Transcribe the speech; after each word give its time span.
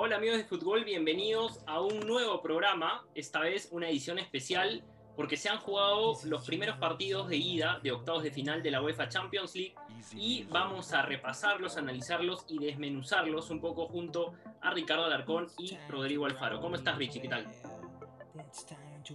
Hola 0.00 0.14
amigos 0.14 0.38
de 0.38 0.44
fútbol, 0.44 0.84
bienvenidos 0.84 1.58
a 1.66 1.80
un 1.80 1.98
nuevo 2.06 2.40
programa, 2.40 3.04
esta 3.16 3.40
vez 3.40 3.68
una 3.72 3.88
edición 3.88 4.20
especial 4.20 4.84
porque 5.16 5.36
se 5.36 5.48
han 5.48 5.58
jugado 5.58 6.16
los 6.22 6.46
primeros 6.46 6.76
partidos 6.76 7.28
de 7.28 7.36
ida 7.36 7.80
de 7.82 7.90
octavos 7.90 8.22
de 8.22 8.30
final 8.30 8.62
de 8.62 8.70
la 8.70 8.80
UEFA 8.80 9.08
Champions 9.08 9.56
League 9.56 9.74
y 10.14 10.44
vamos 10.44 10.92
a 10.92 11.02
repasarlos, 11.02 11.76
analizarlos 11.76 12.44
y 12.46 12.60
desmenuzarlos 12.60 13.50
un 13.50 13.60
poco 13.60 13.88
junto 13.88 14.34
a 14.60 14.70
Ricardo 14.70 15.04
Alarcón 15.04 15.48
y 15.58 15.76
Rodrigo 15.88 16.26
Alfaro. 16.26 16.60
¿Cómo 16.60 16.76
estás 16.76 16.96
Richie? 16.96 17.20
¿Qué 17.20 17.28
tal? 17.28 17.48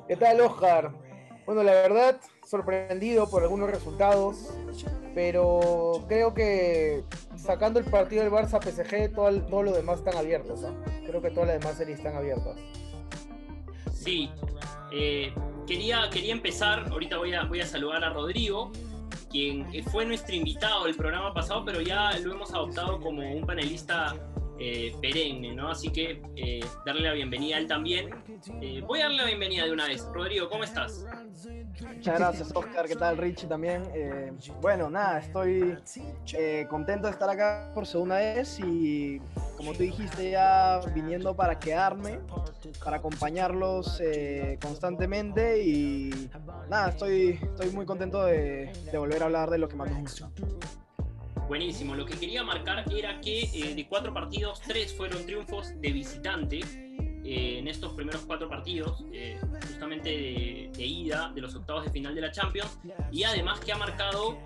¿Qué 0.06 0.18
tal 0.18 0.42
Oscar? 0.42 0.92
Bueno, 1.46 1.64
la 1.64 1.74
verdad, 1.74 2.20
sorprendido 2.46 3.30
por 3.30 3.44
algunos 3.44 3.70
resultados, 3.70 4.54
pero 5.14 6.06
creo 6.08 6.34
que 6.34 7.04
sacando 7.36 7.80
el 7.80 7.86
partido 7.86 8.24
del 8.24 8.32
Barça 8.32 8.62
PSG, 8.62 9.14
todo, 9.14 9.42
todo 9.44 9.64
lo 9.64 9.72
demás 9.74 10.00
están 10.00 10.16
abiertos. 10.16 10.62
Creo 11.06 11.22
que 11.22 11.32
todas 11.32 11.50
las 11.50 11.60
demás 11.60 11.78
series 11.78 11.98
están 11.98 12.16
abiertas. 12.16 12.58
Sí, 13.92 14.30
eh, 14.92 15.34
quería, 15.68 16.10
quería 16.12 16.34
empezar, 16.34 16.90
ahorita 16.92 17.18
voy 17.18 17.34
a, 17.34 17.44
voy 17.44 17.62
a 17.62 17.66
saludar 17.66 18.04
a 18.04 18.10
Rodrigo, 18.10 18.72
quien 19.30 19.66
fue 19.86 20.06
nuestro 20.06 20.36
invitado 20.36 20.86
del 20.86 20.96
programa 20.96 21.34
pasado, 21.34 21.66
pero 21.66 21.82
ya 21.82 22.18
lo 22.20 22.34
hemos 22.34 22.54
adoptado 22.54 23.00
como 23.02 23.22
un 23.22 23.46
panelista 23.46 24.16
eh, 24.60 24.96
perenne, 25.02 25.54
¿no? 25.54 25.70
Así 25.70 25.90
que 25.90 26.22
eh, 26.36 26.66
darle 26.86 27.08
la 27.08 27.14
bienvenida 27.14 27.58
a 27.58 27.60
él 27.60 27.68
también. 27.68 28.10
voy 28.88 29.00
a 29.00 29.04
darle 29.04 29.18
la 29.18 29.26
bienvenida 29.26 29.66
de 29.66 29.72
una 29.72 29.88
vez. 29.88 30.06
Rodrigo, 30.14 30.50
¿cómo 30.50 30.64
estás? 30.64 31.06
Muchas 31.82 32.20
gracias, 32.20 32.52
Oscar. 32.54 32.88
¿Qué 32.88 32.96
tal, 32.96 33.18
Richie? 33.18 33.48
También. 33.48 33.84
Eh, 33.94 34.32
bueno, 34.62 34.90
nada, 34.90 35.20
estoy 35.20 35.78
eh, 36.34 36.68
contento 36.70 37.08
de 37.08 37.14
estar 37.14 37.30
acá 37.30 37.72
por 37.74 37.86
segunda 37.86 38.18
vez 38.18 38.60
y, 38.60 39.20
como 39.58 39.74
tú 39.74 39.80
dijiste, 39.80 40.32
ya 40.32 40.80
viniendo 40.94 41.36
para 41.36 41.60
quedarme, 41.60 42.20
para 42.84 42.98
acompañarlos 42.98 44.00
eh, 44.02 44.58
constantemente 44.62 45.64
y 45.64 46.30
nada, 46.70 46.90
estoy, 46.90 47.40
estoy 47.42 47.70
muy 47.72 47.86
contento 47.86 48.26
de, 48.26 48.72
volver 48.94 49.22
a 49.24 49.26
hablar 49.26 49.50
de 49.50 49.58
lo 49.58 49.68
que 49.68 49.76
más 49.76 49.90
nos 49.90 50.00
gusta. 50.02 50.30
Buenísimo. 51.48 51.96
Lo 51.96 52.06
que 52.06 52.18
quería 52.18 52.44
marcar 52.44 52.86
era 52.92 53.20
que 53.22 53.74
de 53.76 53.88
cuatro 53.88 54.14
partidos, 54.14 54.62
tres 54.62 54.94
fueron 54.94 55.26
triunfos 55.26 55.80
de 55.80 55.92
visitante 55.92 56.62
eh, 57.26 57.60
en 57.60 57.70
estos 57.70 57.94
primeros 57.94 58.22
cuatro 58.28 58.50
partidos, 58.50 59.06
eh, 59.14 59.40
justamente 59.66 60.10
de, 60.10 60.86
ida 60.86 61.32
de 61.34 61.40
los 61.40 61.56
octavos 61.56 61.86
de 61.86 61.92
final 61.92 62.14
de 62.14 62.20
la 62.20 62.32
Champions, 62.32 62.78
y 63.12 63.24
además 63.24 63.62
que 63.62 63.72
ha 63.72 63.78
marcado 63.78 64.38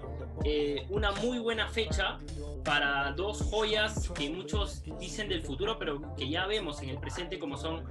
eh, 0.44 0.86
una 0.90 1.12
muy 1.12 1.40
buena 1.40 1.68
fecha 1.68 2.20
para 2.64 3.14
dos 3.14 3.44
joyas 3.44 4.10
que 4.10 4.30
muchos 4.30 4.84
dicen 5.00 5.30
del 5.30 5.42
futuro, 5.42 5.80
pero 5.80 6.16
que 6.18 6.30
ya 6.30 6.46
vemos 6.48 6.82
en 6.82 6.90
el 6.90 6.98
presente 6.98 7.40
como 7.40 7.56
son 7.56 7.86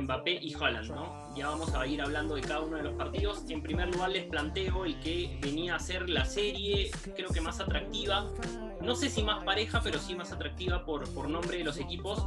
Mbappé 0.00 0.38
y 0.40 0.54
Haaland. 0.54 0.90
¿no? 0.90 1.36
Ya 1.36 1.48
vamos 1.48 1.74
a 1.74 1.86
ir 1.86 2.00
hablando 2.00 2.36
de 2.36 2.40
cada 2.40 2.60
uno 2.60 2.78
de 2.78 2.84
los 2.84 2.94
partidos. 2.94 3.44
En 3.50 3.62
primer 3.62 3.94
lugar 3.94 4.10
les 4.10 4.24
planteo 4.24 4.86
el 4.86 4.98
que 5.00 5.38
venía 5.42 5.74
a 5.74 5.78
ser 5.78 6.08
la 6.08 6.24
serie, 6.24 6.90
creo 7.14 7.28
que 7.28 7.42
más 7.42 7.60
atractiva, 7.60 8.30
no 8.80 8.94
sé 8.94 9.10
si 9.10 9.22
más 9.22 9.44
pareja, 9.44 9.82
pero 9.84 9.98
sí 9.98 10.14
más 10.14 10.32
atractiva 10.32 10.86
por, 10.86 11.06
por 11.12 11.28
nombre 11.28 11.58
de 11.58 11.64
los 11.64 11.78
equipos 11.78 12.26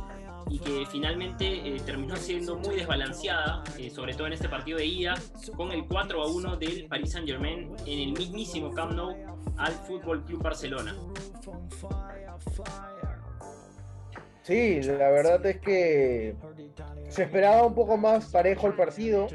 y 0.49 0.59
que 0.59 0.85
finalmente 0.89 1.45
eh, 1.45 1.81
terminó 1.85 2.15
siendo 2.15 2.57
muy 2.57 2.75
desbalanceada, 2.75 3.63
eh, 3.77 3.89
sobre 3.89 4.13
todo 4.13 4.27
en 4.27 4.33
este 4.33 4.49
partido 4.49 4.77
de 4.77 4.85
ida, 4.85 5.15
con 5.55 5.71
el 5.71 5.85
4 5.85 6.21
a 6.21 6.27
1 6.27 6.57
del 6.57 6.87
Paris 6.87 7.11
Saint 7.11 7.27
Germain 7.27 7.75
en 7.85 7.99
el 7.99 8.13
mismísimo 8.13 8.73
Camp 8.73 8.93
Nou 8.93 9.15
al 9.57 9.73
Fútbol 9.73 10.23
Club 10.23 10.41
Barcelona. 10.41 10.95
Sí, 14.43 14.81
la 14.81 15.09
verdad 15.09 15.45
es 15.45 15.59
que 15.59 16.35
se 17.09 17.23
esperaba 17.23 17.65
un 17.65 17.75
poco 17.75 17.97
más 17.97 18.31
parejo 18.31 18.67
el 18.67 18.75
partido. 18.75 19.27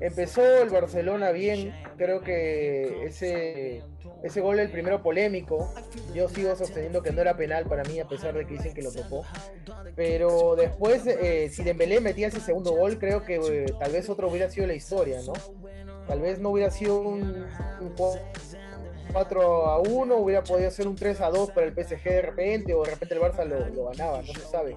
Empezó 0.00 0.62
el 0.62 0.68
Barcelona 0.68 1.30
bien, 1.30 1.74
creo 1.96 2.20
que 2.20 3.04
ese 3.04 3.82
ese 4.22 4.40
gol, 4.40 4.58
el 4.58 4.70
primero 4.70 5.02
polémico, 5.02 5.72
yo 6.14 6.28
sigo 6.28 6.54
sosteniendo 6.56 7.02
que 7.02 7.12
no 7.12 7.20
era 7.20 7.36
penal 7.36 7.64
para 7.66 7.84
mí, 7.84 8.00
a 8.00 8.08
pesar 8.08 8.34
de 8.34 8.46
que 8.46 8.54
dicen 8.54 8.74
que 8.74 8.82
lo 8.82 8.90
tocó. 8.90 9.24
Pero 9.94 10.56
después, 10.56 11.06
eh, 11.06 11.48
si 11.50 11.62
Dembélé 11.62 12.00
metía 12.00 12.28
ese 12.28 12.40
segundo 12.40 12.72
gol, 12.72 12.98
creo 12.98 13.24
que 13.24 13.36
eh, 13.36 13.66
tal 13.78 13.92
vez 13.92 14.08
otro 14.08 14.28
hubiera 14.28 14.50
sido 14.50 14.66
la 14.66 14.74
historia, 14.74 15.20
¿no? 15.22 15.34
Tal 16.06 16.20
vez 16.20 16.38
no 16.38 16.50
hubiera 16.50 16.70
sido 16.70 17.00
un, 17.00 17.46
4 19.12 19.66
a 19.66 19.78
1, 19.80 20.16
hubiera 20.16 20.42
podido 20.42 20.70
ser 20.70 20.88
un 20.88 20.96
3 20.96 21.20
a 21.20 21.30
2 21.30 21.50
para 21.50 21.66
el 21.66 21.72
PSG 21.72 22.02
de 22.04 22.22
repente, 22.22 22.74
o 22.74 22.82
de 22.82 22.90
repente 22.90 23.14
el 23.14 23.20
Barça 23.20 23.44
lo 23.44 23.90
ganaba, 23.90 24.22
no 24.22 24.32
se 24.32 24.40
sabe 24.40 24.76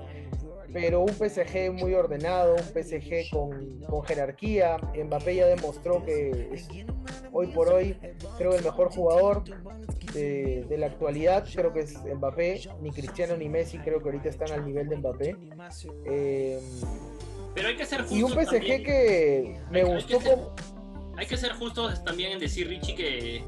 pero 0.73 1.01
un 1.01 1.09
PSG 1.09 1.71
muy 1.71 1.93
ordenado, 1.93 2.55
un 2.55 2.63
PSG 2.63 3.29
con, 3.31 3.79
con, 3.81 4.03
jerarquía. 4.03 4.77
Mbappé 4.77 5.35
ya 5.35 5.47
demostró 5.47 6.03
que 6.03 6.49
es 6.53 6.67
hoy 7.31 7.47
por 7.47 7.69
hoy, 7.69 7.97
creo, 8.37 8.53
el 8.53 8.63
mejor 8.63 8.91
jugador 8.91 9.43
de, 10.13 10.75
la 10.77 10.87
actualidad. 10.87 11.45
Creo 11.53 11.73
que 11.73 11.81
es 11.81 11.97
Mbappé. 12.03 12.61
Ni 12.81 12.91
Cristiano 12.91 13.35
ni 13.37 13.49
Messi 13.49 13.77
creo 13.79 13.99
que 13.99 14.09
ahorita 14.09 14.29
están 14.29 14.51
al 14.51 14.65
nivel 14.65 14.89
de 14.89 14.97
Mbappé. 14.97 15.35
Eh, 16.05 16.59
pero 17.55 17.67
hay 17.67 17.75
que 17.75 17.85
ser 17.85 18.01
justos. 18.01 18.17
Y 18.17 18.23
un 18.23 18.31
PSG 18.31 18.83
que 18.83 19.59
me 19.71 19.83
gustó. 19.83 20.17
Hay 20.17 20.23
que, 20.23 20.29
ser, 20.29 20.39
hay 21.17 21.27
que 21.27 21.37
ser 21.37 21.51
justos 21.53 22.03
también 22.03 22.31
en 22.33 22.39
decir, 22.39 22.67
Richie, 22.67 22.95
que, 22.95 23.43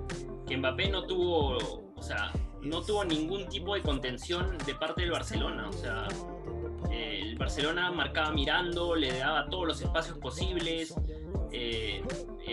que 0.48 0.58
Mbappé 0.58 0.90
no 0.90 1.06
tuvo. 1.06 1.58
O 1.96 2.04
sea, 2.04 2.31
no 2.62 2.81
tuvo 2.81 3.06
ningún 3.06 3.48
tipo 3.48 3.76
de 3.76 3.81
contención 3.81 4.58
de 4.66 4.76
parte 4.76 5.02
del 5.02 5.12
Barcelona. 5.12 5.70
O 5.70 5.74
sea, 5.74 6.08
el 6.90 7.38
Barcelona 7.38 7.92
marcaba 7.92 8.31
mirando, 8.31 8.96
le 8.96 9.18
daba 9.18 9.50
todos 9.50 9.68
los 9.68 9.81
espacios 9.81 10.18
posibles. 10.18 10.96
Eh, 11.52 12.02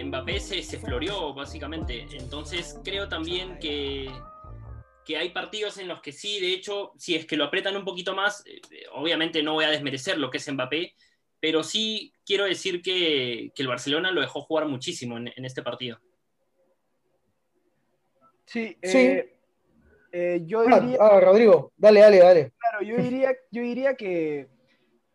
Mbappé 0.04 0.40
se, 0.40 0.62
se 0.62 0.78
floreó, 0.78 1.32
básicamente. 1.34 2.06
Entonces, 2.12 2.80
creo 2.84 3.08
también 3.08 3.58
que, 3.58 4.10
que 5.04 5.16
hay 5.16 5.30
partidos 5.30 5.78
en 5.78 5.88
los 5.88 6.02
que 6.02 6.12
sí, 6.12 6.38
de 6.38 6.52
hecho, 6.52 6.92
si 6.98 7.14
es 7.14 7.24
que 7.24 7.36
lo 7.36 7.44
apretan 7.44 7.76
un 7.76 7.84
poquito 7.84 8.14
más, 8.14 8.44
eh, 8.46 8.60
obviamente 8.92 9.42
no 9.42 9.54
voy 9.54 9.64
a 9.64 9.70
desmerecer 9.70 10.18
lo 10.18 10.30
que 10.30 10.36
es 10.36 10.52
Mbappé, 10.52 10.94
pero 11.40 11.64
sí 11.64 12.12
quiero 12.26 12.44
decir 12.44 12.82
que, 12.82 13.50
el 13.56 13.66
Barcelona 13.66 14.10
lo 14.10 14.20
dejó 14.20 14.42
jugar 14.42 14.66
muchísimo 14.66 15.16
en, 15.16 15.32
este 15.44 15.62
partido. 15.62 15.98
Sí, 18.44 18.76
sí. 18.82 18.98
Eh, 18.98 19.37
yo 20.46 20.60
ah, 20.60 20.80
diría... 20.80 20.98
Ah, 21.00 21.20
Rodrigo, 21.20 21.72
dale, 21.76 22.00
dale, 22.00 22.18
dale. 22.18 22.52
Claro, 22.58 22.84
yo 22.84 22.96
diría, 22.96 23.36
yo 23.50 23.62
diría 23.62 23.94
que 23.96 24.48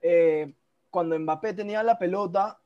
eh, 0.01 0.53
cuando 0.89 1.17
Mbappé 1.17 1.53
tenía 1.53 1.81
la 1.83 1.97
pelota, 1.97 2.59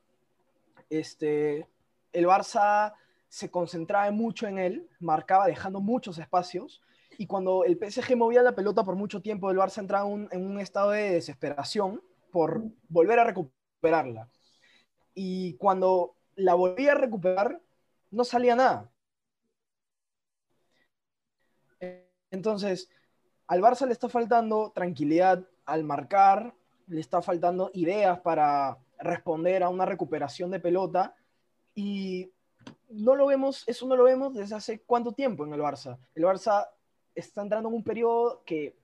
este, 0.90 1.66
el 2.12 2.26
Barça 2.26 2.94
se 3.28 3.50
concentraba 3.50 4.10
mucho 4.10 4.46
en 4.46 4.58
él, 4.58 4.88
marcaba 5.00 5.46
dejando 5.46 5.80
muchos 5.80 6.18
espacios, 6.18 6.82
y 7.16 7.26
cuando 7.26 7.64
el 7.64 7.78
PSG 7.78 8.16
movía 8.16 8.42
la 8.42 8.54
pelota 8.54 8.84
por 8.84 8.94
mucho 8.94 9.20
tiempo, 9.20 9.50
el 9.50 9.58
Barça 9.58 9.78
entraba 9.78 10.08
en 10.08 10.46
un 10.46 10.60
estado 10.60 10.90
de 10.90 11.10
desesperación 11.10 12.00
por 12.30 12.62
volver 12.88 13.18
a 13.18 13.24
recuperarla. 13.24 14.28
Y 15.14 15.54
cuando 15.54 16.14
la 16.36 16.54
volvía 16.54 16.92
a 16.92 16.94
recuperar, 16.94 17.60
no 18.10 18.24
salía 18.24 18.54
nada. 18.54 18.90
Entonces, 22.30 22.90
al 23.46 23.60
Barça 23.60 23.86
le 23.86 23.92
está 23.92 24.08
faltando 24.08 24.72
tranquilidad 24.74 25.44
al 25.64 25.84
marcar, 25.84 26.54
le 26.86 27.00
está 27.00 27.22
faltando 27.22 27.70
ideas 27.74 28.20
para 28.20 28.78
responder 28.98 29.62
a 29.62 29.68
una 29.68 29.86
recuperación 29.86 30.50
de 30.50 30.60
pelota 30.60 31.14
y 31.74 32.30
no 32.90 33.14
lo 33.14 33.26
vemos, 33.26 33.64
eso 33.66 33.86
no 33.86 33.96
lo 33.96 34.04
vemos 34.04 34.34
desde 34.34 34.54
hace 34.54 34.80
cuánto 34.80 35.12
tiempo 35.12 35.46
en 35.46 35.52
el 35.52 35.60
Barça. 35.60 35.98
El 36.14 36.24
Barça 36.24 36.66
está 37.14 37.42
entrando 37.42 37.68
en 37.68 37.74
un 37.74 37.84
periodo 37.84 38.42
que 38.44 38.76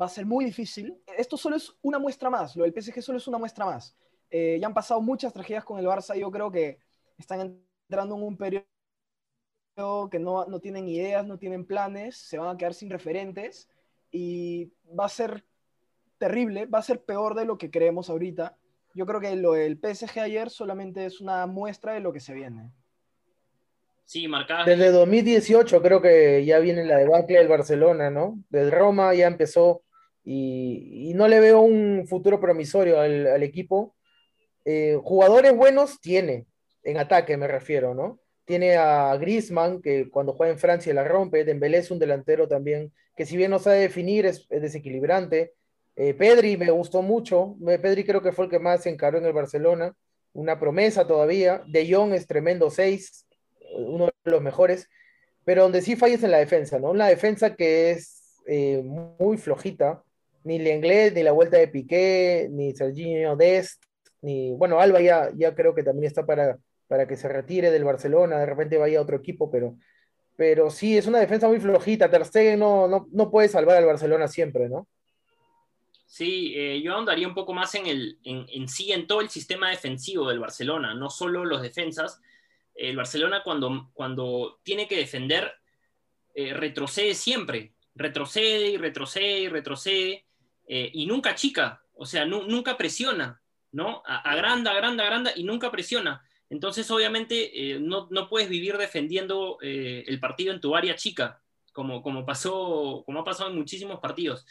va 0.00 0.06
a 0.06 0.10
ser 0.10 0.26
muy 0.26 0.44
difícil. 0.44 1.00
Esto 1.16 1.36
solo 1.36 1.56
es 1.56 1.74
una 1.82 1.98
muestra 1.98 2.30
más, 2.30 2.56
lo 2.56 2.64
del 2.64 2.72
PSG 2.72 3.02
solo 3.02 3.18
es 3.18 3.28
una 3.28 3.38
muestra 3.38 3.64
más. 3.64 3.96
Eh, 4.30 4.58
ya 4.60 4.66
han 4.66 4.74
pasado 4.74 5.00
muchas 5.00 5.32
tragedias 5.32 5.64
con 5.64 5.78
el 5.78 5.86
Barça 5.86 6.16
y 6.16 6.20
yo 6.20 6.30
creo 6.30 6.50
que 6.50 6.78
están 7.18 7.62
entrando 7.88 8.16
en 8.16 8.22
un 8.22 8.36
periodo 8.36 8.64
que 10.10 10.18
no, 10.18 10.44
no 10.46 10.60
tienen 10.60 10.88
ideas, 10.88 11.26
no 11.26 11.38
tienen 11.38 11.64
planes, 11.64 12.16
se 12.16 12.38
van 12.38 12.54
a 12.54 12.56
quedar 12.56 12.74
sin 12.74 12.90
referentes 12.90 13.68
y 14.10 14.72
va 14.98 15.06
a 15.06 15.08
ser 15.08 15.44
terrible, 16.18 16.66
va 16.66 16.80
a 16.80 16.82
ser 16.82 17.02
peor 17.02 17.34
de 17.34 17.44
lo 17.44 17.56
que 17.56 17.70
creemos 17.70 18.10
ahorita. 18.10 18.56
Yo 18.94 19.06
creo 19.06 19.20
que 19.20 19.34
lo 19.36 19.52
del 19.52 19.78
PSG 19.78 20.20
ayer 20.20 20.50
solamente 20.50 21.06
es 21.06 21.20
una 21.20 21.46
muestra 21.46 21.94
de 21.94 22.00
lo 22.00 22.12
que 22.12 22.20
se 22.20 22.34
viene. 22.34 22.70
Sí, 24.04 24.26
marcada. 24.26 24.64
Desde 24.64 24.90
2018 24.90 25.80
creo 25.80 26.02
que 26.02 26.44
ya 26.44 26.58
viene 26.58 26.84
la 26.84 26.98
debacle 26.98 27.38
del 27.38 27.48
Barcelona, 27.48 28.10
¿no? 28.10 28.42
Desde 28.50 28.70
Roma 28.72 29.14
ya 29.14 29.28
empezó 29.28 29.82
y, 30.24 31.12
no 31.14 31.28
le 31.28 31.40
veo 31.40 31.60
un 31.60 32.06
futuro 32.08 32.40
promisorio 32.40 33.00
al, 33.00 33.42
equipo. 33.42 33.94
Eh, 34.64 34.98
jugadores 35.02 35.56
buenos 35.56 36.00
tiene, 36.00 36.46
en 36.82 36.98
ataque 36.98 37.36
me 37.36 37.46
refiero, 37.46 37.94
¿no? 37.94 38.20
Tiene 38.44 38.76
a 38.76 39.16
Griezmann, 39.16 39.80
que 39.80 40.10
cuando 40.10 40.32
juega 40.32 40.52
en 40.52 40.58
Francia 40.58 40.92
la 40.94 41.04
rompe. 41.04 41.44
Dembélé 41.44 41.78
es 41.78 41.90
un 41.90 41.98
delantero 41.98 42.48
también, 42.48 42.92
que 43.16 43.26
si 43.26 43.36
bien 43.36 43.50
no 43.50 43.58
sabe 43.58 43.78
definir, 43.80 44.26
es, 44.26 44.48
desequilibrante. 44.48 45.54
Eh, 45.96 46.14
Pedri 46.14 46.56
me 46.56 46.70
gustó 46.70 47.02
mucho. 47.02 47.56
Pedri 47.64 48.04
creo 48.04 48.22
que 48.22 48.32
fue 48.32 48.46
el 48.46 48.50
que 48.50 48.58
más 48.58 48.82
se 48.82 48.90
encaró 48.90 49.18
en 49.18 49.26
el 49.26 49.32
Barcelona. 49.32 49.94
Una 50.32 50.58
promesa 50.58 51.06
todavía. 51.06 51.62
De 51.66 51.92
Jong 51.92 52.14
es 52.14 52.26
tremendo 52.26 52.70
6, 52.70 53.26
uno 53.76 54.06
de 54.06 54.30
los 54.30 54.42
mejores. 54.42 54.88
Pero 55.44 55.62
donde 55.62 55.82
sí 55.82 55.96
falles 55.96 56.22
en 56.22 56.30
la 56.30 56.38
defensa, 56.38 56.78
¿no? 56.78 56.90
Una 56.90 57.08
defensa 57.08 57.54
que 57.54 57.90
es 57.90 58.40
eh, 58.46 58.82
muy 58.82 59.36
flojita. 59.36 60.02
Ni 60.42 60.58
Lenglet, 60.58 61.14
ni 61.14 61.22
la 61.22 61.32
vuelta 61.32 61.58
de 61.58 61.68
Piqué, 61.68 62.48
ni 62.50 62.74
Serginho 62.74 63.36
Dest, 63.36 63.82
ni. 64.22 64.54
Bueno, 64.54 64.80
Alba 64.80 65.00
ya, 65.02 65.30
ya 65.36 65.54
creo 65.54 65.74
que 65.74 65.82
también 65.82 66.06
está 66.06 66.24
para, 66.24 66.58
para 66.90 67.06
que 67.06 67.16
se 67.16 67.28
retire 67.28 67.70
del 67.70 67.84
Barcelona. 67.84 68.40
De 68.40 68.46
repente 68.46 68.76
vaya 68.76 68.98
a 68.98 69.02
otro 69.02 69.16
equipo, 69.16 69.48
pero 69.48 69.76
pero 70.36 70.70
sí, 70.70 70.96
es 70.96 71.06
una 71.06 71.20
defensa 71.20 71.46
muy 71.46 71.60
flojita. 71.60 72.10
Ter 72.10 72.24
Stegen 72.24 72.58
no, 72.58 72.88
no, 72.88 73.06
no 73.12 73.30
puede 73.30 73.48
salvar 73.48 73.76
al 73.76 73.84
Barcelona 73.84 74.26
siempre, 74.26 74.68
¿no? 74.68 74.88
Sí, 76.06 76.54
eh, 76.56 76.80
yo 76.82 76.96
andaría 76.96 77.28
un 77.28 77.34
poco 77.34 77.52
más 77.52 77.74
en, 77.74 77.86
el, 77.86 78.18
en, 78.24 78.66
sí, 78.66 78.90
en 78.90 79.06
todo 79.06 79.20
el 79.20 79.28
sistema 79.28 79.70
defensivo 79.70 80.28
del 80.28 80.40
Barcelona, 80.40 80.94
no 80.94 81.10
solo 81.10 81.44
los 81.44 81.62
defensas. 81.62 82.20
El 82.74 82.96
Barcelona 82.96 83.42
cuando, 83.44 83.90
cuando 83.92 84.58
tiene 84.64 84.88
que 84.88 84.96
defender, 84.96 85.52
eh, 86.34 86.54
retrocede 86.54 87.14
siempre, 87.14 87.74
retrocede 87.94 88.70
y 88.70 88.76
retrocede 88.78 89.40
y 89.40 89.48
retrocede, 89.48 90.24
eh, 90.66 90.90
y 90.92 91.06
nunca 91.06 91.34
chica, 91.34 91.84
o 91.94 92.06
sea, 92.06 92.24
nunca 92.24 92.76
presiona, 92.78 93.40
¿no? 93.72 94.02
Agranda, 94.06 94.72
agranda, 94.72 95.04
agranda 95.04 95.32
y 95.36 95.44
nunca 95.44 95.70
presiona. 95.70 96.24
Entonces, 96.50 96.90
obviamente, 96.90 97.74
eh, 97.74 97.78
no, 97.78 98.08
puedes 98.28 98.48
vivir 98.48 98.76
defendiendo 98.76 99.58
eh, 99.62 100.04
el 100.08 100.18
partido 100.18 100.52
en 100.52 100.60
tu 100.60 100.74
área 100.74 100.96
chica, 100.96 101.40
como, 101.72 102.02
como, 102.02 102.26
pasó, 102.26 103.04
como 103.06 103.20
ha 103.20 103.24
pasado 103.24 103.50
en 103.50 103.56
muchísimos 103.56 104.00
partidos, 104.00 104.44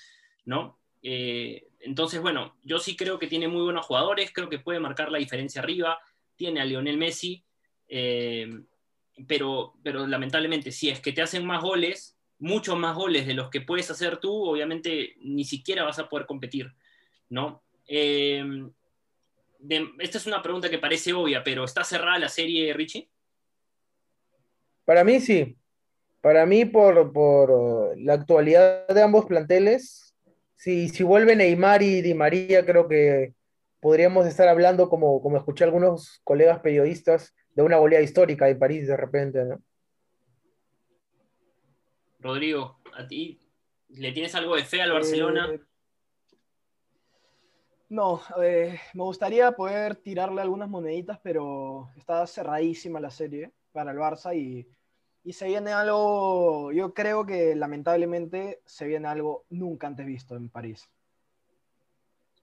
¿no? 0.46 0.80
Eh, 1.04 1.68
entonces, 1.82 2.22
bueno, 2.22 2.56
yo 2.64 2.80
sí 2.80 2.96
creo 2.96 3.20
que 3.20 3.28
tiene 3.28 3.50
muy 3.50 3.64
buenos 3.64 3.86
jugadores, 3.86 4.32
creo 4.34 4.50
que 4.50 4.60
puede 4.60 4.80
marcar 4.80 5.12
la 5.12 5.18
diferencia 5.18 5.62
arriba, 5.62 6.00
tiene 6.38 6.62
a 6.62 6.66
Lionel 6.66 6.98
Messi, 6.98 7.44
pero, 9.28 9.74
pero 9.84 10.08
lamentablemente, 10.08 10.72
si 10.72 10.90
es 10.90 11.02
que 11.02 11.12
te 11.12 11.22
hacen 11.22 11.46
más 11.46 11.62
goles, 11.62 12.18
muchos 12.38 12.78
más 12.78 12.96
goles 12.96 13.28
de 13.28 13.34
los 13.34 13.50
que 13.50 13.60
puedes 13.60 13.92
hacer 13.92 14.18
tú, 14.18 14.46
obviamente 14.46 15.16
ni 15.20 15.44
siquiera 15.44 15.84
vas 15.84 16.00
a 16.00 16.08
poder 16.08 16.26
competir, 16.26 16.72
¿no? 17.28 17.62
Esta 20.00 20.18
es 20.18 20.28
una 20.28 20.42
pregunta 20.42 20.70
que 20.70 20.78
parece 20.78 21.14
obvia, 21.14 21.44
pero 21.44 21.66
¿está 21.66 21.84
cerrada 21.84 22.20
la 22.20 22.30
serie, 22.30 22.74
Richie? 22.74 23.10
Para 24.86 25.04
mí 25.04 25.20
sí. 25.20 25.56
Para 26.22 26.46
mí, 26.46 26.66
por, 26.66 27.14
por 27.14 27.98
la 27.98 28.14
actualidad 28.14 28.88
de 28.88 29.02
ambos 29.02 29.26
planteles, 29.26 30.14
si, 30.56 30.90
si 30.90 31.04
vuelve 31.04 31.36
Neymar 31.36 31.82
y 31.82 32.02
Di 32.02 32.14
María, 32.14 32.66
creo 32.66 32.90
que 32.90 33.34
podríamos 33.80 34.28
estar 34.28 34.48
hablando, 34.50 34.90
como, 34.90 35.22
como 35.22 35.38
escuché 35.38 35.64
algunos 35.64 36.20
colegas 36.24 36.60
periodistas, 36.60 37.34
de 37.56 37.64
una 37.64 37.78
goleada 37.78 38.04
histórica 38.04 38.46
de 38.46 38.56
París 38.56 38.88
de 38.88 38.98
repente, 38.98 39.46
¿no? 39.46 39.62
Rodrigo, 42.20 42.82
¿a 42.94 43.08
ti 43.08 43.40
le 43.90 44.12
tienes 44.12 44.36
algo 44.36 44.56
de 44.56 44.66
fe 44.66 44.82
al 44.82 44.92
Barcelona? 44.92 45.50
Eh, 45.54 45.62
no, 47.90 48.22
eh, 48.42 48.80
me 48.94 49.04
gustaría 49.04 49.52
poder 49.52 49.96
tirarle 49.96 50.42
algunas 50.42 50.70
moneditas, 50.70 51.20
pero 51.24 51.90
está 51.98 52.26
cerradísima 52.28 53.00
la 53.00 53.10
serie 53.10 53.52
para 53.72 53.92
el 53.92 53.98
Barça 53.98 54.36
y, 54.36 54.68
se 55.32 55.48
viene 55.48 55.72
algo, 55.72 56.72
yo 56.72 56.92
creo 56.96 57.24
que 57.24 57.56
lamentablemente 57.56 58.62
se 58.66 58.88
viene 58.88 59.08
algo 59.08 59.46
nunca 59.50 59.86
antes 59.86 60.04
visto 60.08 60.36
en 60.36 60.50
París. 60.50 60.90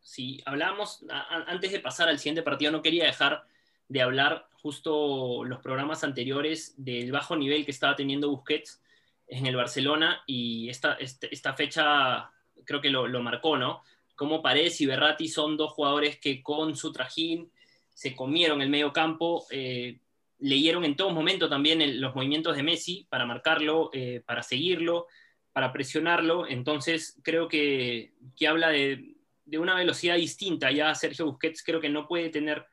Sí, 0.01 0.41
hablábamos, 0.47 1.05
antes 1.09 1.73
de 1.73 1.81
pasar 1.81 2.09
al 2.09 2.21
siguiente 2.21 2.45
partido, 2.45 2.71
no 2.71 2.83
quería 2.83 3.05
dejar 3.05 3.45
de 3.89 4.03
hablar 4.03 4.47
justo 4.63 5.43
los 5.43 5.59
programas 5.59 6.05
anteriores 6.05 6.75
del 6.77 7.11
bajo 7.11 7.35
nivel 7.35 7.65
que 7.65 7.73
estaba 7.73 7.97
teniendo 7.97 8.31
Busquets 8.31 8.81
en 9.27 9.47
el 9.47 9.57
Barcelona 9.57 10.23
y 10.25 10.69
esta, 10.69 10.95
este, 10.95 11.33
esta 11.35 11.55
fecha 11.55 12.31
creo 12.65 12.81
que 12.81 12.91
lo, 12.91 13.09
lo 13.09 13.21
marcó, 13.21 13.57
¿no? 13.57 13.83
Como 14.17 14.43
Paredes 14.43 14.81
y 14.81 14.87
Berratti 14.87 15.29
son 15.29 15.57
dos 15.57 15.73
jugadores 15.73 16.19
que 16.19 16.43
con 16.43 16.75
su 16.75 16.93
trajín 16.93 17.51
se 17.93 18.17
comieron 18.17 18.61
el 18.61 18.69
medio 18.69 18.93
campo, 18.93 19.47
eh, 19.51 20.01
leyeron 20.39 20.85
en 20.85 20.97
todo 20.97 21.11
momento 21.11 21.49
también 21.49 22.01
los 22.01 22.15
movimientos 22.15 22.57
de 22.57 22.63
Messi 22.63 23.07
para 23.09 23.27
marcarlo, 23.27 23.91
eh, 23.93 24.23
para 24.27 24.43
seguirlo, 24.43 25.07
para 25.53 25.73
presionarlo. 25.73 26.47
Entonces 26.47 27.19
creo 27.23 27.49
que, 27.49 28.13
habla 28.47 28.71
de, 28.71 29.15
una 29.59 29.77
velocidad 29.77 30.17
distinta. 30.17 30.71
Ya 30.71 30.95
Sergio 30.95 31.27
Busquets 31.27 31.63
creo 31.63 31.81
que 31.81 31.89
no 31.89 32.07
puede 32.07 32.29
tener 32.29 32.67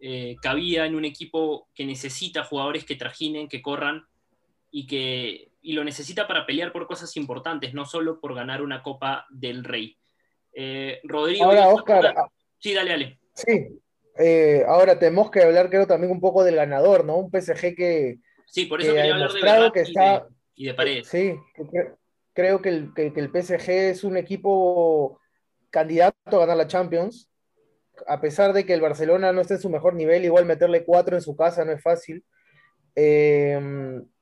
eh, 0.00 0.36
cabida 0.42 0.86
en 0.86 0.94
un 0.94 1.04
equipo 1.04 1.68
que 1.74 1.84
necesita 1.84 2.44
jugadores 2.44 2.84
que 2.84 2.96
trajinen, 2.96 3.48
que 3.48 3.62
corran 3.62 4.06
y 4.70 4.86
que 4.86 5.50
y 5.62 5.72
lo 5.72 5.82
necesita 5.82 6.28
para 6.28 6.46
pelear 6.46 6.72
por 6.72 6.86
cosas 6.86 7.16
importantes, 7.16 7.74
no 7.74 7.86
solo 7.86 8.20
por 8.20 8.34
ganar 8.34 8.62
una 8.62 8.84
Copa 8.84 9.26
del 9.30 9.64
Rey. 9.64 9.96
Eh, 10.58 11.00
Rodrigo. 11.04 11.44
Ahora, 11.44 11.68
Oscar. 11.68 12.14
Ah, 12.16 12.28
sí, 12.58 12.72
dale, 12.72 12.90
dale. 12.90 13.20
Sí. 13.34 13.78
Eh, 14.18 14.64
ahora 14.66 14.98
tenemos 14.98 15.30
que 15.30 15.42
hablar, 15.42 15.68
creo, 15.68 15.86
también 15.86 16.10
un 16.10 16.20
poco 16.20 16.42
del 16.42 16.56
ganador, 16.56 17.04
¿no? 17.04 17.18
Un 17.18 17.30
PSG 17.30 17.76
que. 17.76 18.16
Sí, 18.46 18.64
por 18.64 18.80
eso 18.80 18.94
quería 18.94 19.12
hablar 19.12 19.64
de 19.64 19.72
que 19.72 19.80
está, 19.80 20.26
y, 20.54 20.66
de, 20.66 20.74
Paredes. 20.74 21.08
Sí, 21.08 21.34
creo 22.32 22.62
que 22.62 22.68
el, 22.70 22.94
que, 22.94 23.12
el 23.14 23.28
PSG 23.28 23.70
es 23.70 24.04
un 24.04 24.16
equipo 24.16 25.20
candidato 25.68 26.16
a 26.36 26.38
ganar 26.38 26.56
la 26.56 26.66
Champions. 26.66 27.30
A 28.06 28.20
pesar 28.22 28.54
de 28.54 28.64
que 28.64 28.72
el 28.72 28.80
Barcelona 28.80 29.32
no 29.32 29.42
esté 29.42 29.54
en 29.54 29.60
su 29.60 29.68
mejor 29.68 29.94
nivel, 29.94 30.24
igual 30.24 30.46
meterle 30.46 30.84
cuatro 30.84 31.16
en 31.16 31.22
su 31.22 31.36
casa 31.36 31.66
no 31.66 31.72
es 31.72 31.82
fácil. 31.82 32.24
Eh, 32.94 33.60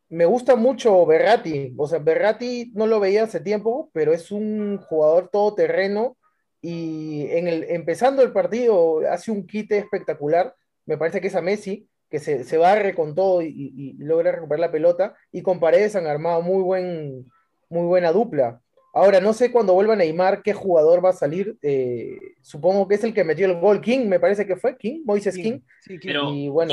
me 0.09 0.25
gusta 0.27 0.57
mucho 0.57 1.07
Berratti. 1.07 1.75
O 1.77 1.87
sea, 1.87 2.01
Berratti 2.01 2.73
no 2.75 2.89
lo 2.89 2.99
veía 2.99 3.25
hace 3.25 3.39
tiempo, 3.39 3.91
pero 3.93 4.13
es 4.13 4.33
un 4.33 4.79
jugador 4.79 5.29
todoterreno 5.29 6.17
y 6.67 7.27
en 7.31 7.47
el, 7.47 7.65
empezando 7.65 8.23
el 8.23 8.33
partido 8.33 9.03
hace 9.11 9.31
un 9.31 9.47
quite 9.47 9.77
espectacular, 9.77 10.57
me 10.87 10.97
parece 10.97 11.21
que 11.21 11.27
es 11.27 11.35
a 11.35 11.43
Messi, 11.43 11.87
que 12.09 12.19
se, 12.19 12.43
se 12.43 12.57
barre 12.57 12.95
con 12.95 13.15
todo 13.15 13.43
y, 13.43 13.97
logra 13.99 14.33
recuperar 14.33 14.61
la 14.61 14.73
pelota, 14.73 15.15
y 15.31 15.43
con 15.43 15.61
Paredes 15.61 15.95
han 15.95 16.07
armado 16.07 16.41
muy, 16.41 16.63
buen, 16.63 17.31
muy 17.69 17.87
buena 17.87 18.13
dupla. 18.13 18.63
Ahora, 18.95 19.21
no 19.21 19.35
sé 19.35 19.53
cuando 19.53 19.75
vuelva 19.75 19.95
Neymar 19.95 20.43
qué 20.43 20.55
jugador 20.55 21.05
va 21.05 21.11
a 21.11 21.13
salir. 21.13 21.59
Eh, 21.61 22.17
supongo 22.41 22.89
que 22.89 22.95
es 22.95 23.05
el 23.05 23.13
que 23.13 23.25
metió 23.25 23.45
el 23.45 23.61
gol. 23.61 23.83
King, 23.83 24.07
me 24.07 24.21
parece 24.21 24.47
que 24.47 24.57
fue. 24.57 24.79
King, 24.79 25.03
Moises 25.05 25.37
King. 25.37 25.61
Sí, 25.83 25.99
Pero, 25.99 26.33
y 26.33 26.49
bueno, 26.49 26.73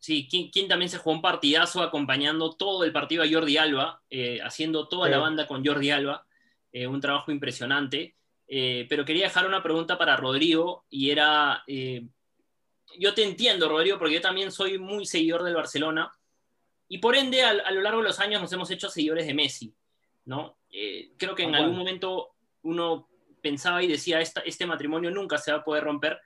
sí, 0.00 0.26
King, 0.26 0.66
también 0.68 0.88
se 0.88 0.96
jugó 0.96 1.14
un 1.14 1.22
partidazo 1.22 1.82
acompañando 1.82 2.56
todo 2.56 2.82
el 2.82 2.92
partido 2.92 3.22
a 3.22 3.28
Jordi 3.30 3.58
Alba, 3.58 4.02
eh, 4.10 4.40
haciendo 4.42 4.88
toda 4.88 5.08
la 5.08 5.18
banda 5.18 5.46
con 5.46 5.64
Jordi 5.64 5.90
Alba. 5.90 6.26
Eh, 6.72 6.88
un 6.88 7.00
trabajo 7.00 7.30
impresionante. 7.30 8.16
Eh, 8.52 8.84
pero 8.88 9.04
quería 9.04 9.26
dejar 9.26 9.46
una 9.46 9.62
pregunta 9.62 9.96
para 9.96 10.16
Rodrigo 10.16 10.84
y 10.90 11.10
era, 11.10 11.62
eh, 11.68 12.04
yo 12.98 13.14
te 13.14 13.22
entiendo, 13.22 13.68
Rodrigo, 13.68 13.96
porque 13.96 14.14
yo 14.14 14.20
también 14.20 14.50
soy 14.50 14.76
muy 14.76 15.06
seguidor 15.06 15.44
del 15.44 15.54
Barcelona 15.54 16.10
y 16.88 16.98
por 16.98 17.14
ende 17.14 17.44
a, 17.44 17.70
lo 17.70 17.80
largo 17.80 18.00
de 18.00 18.08
los 18.08 18.18
años 18.18 18.42
nos 18.42 18.52
hemos 18.52 18.68
hecho 18.72 18.88
seguidores 18.88 19.28
de 19.28 19.34
Messi, 19.34 19.72
¿no? 20.24 20.58
Eh, 20.68 21.12
creo 21.16 21.36
que 21.36 21.44
en 21.44 21.54
algún 21.54 21.78
momento 21.78 22.30
uno 22.62 23.08
pensaba 23.40 23.84
y 23.84 23.86
decía, 23.86 24.20
este 24.20 24.66
matrimonio 24.66 25.12
nunca 25.12 25.38
se 25.38 25.52
va 25.52 25.58
a 25.58 25.64
poder 25.64 25.84
romper, 25.84 26.18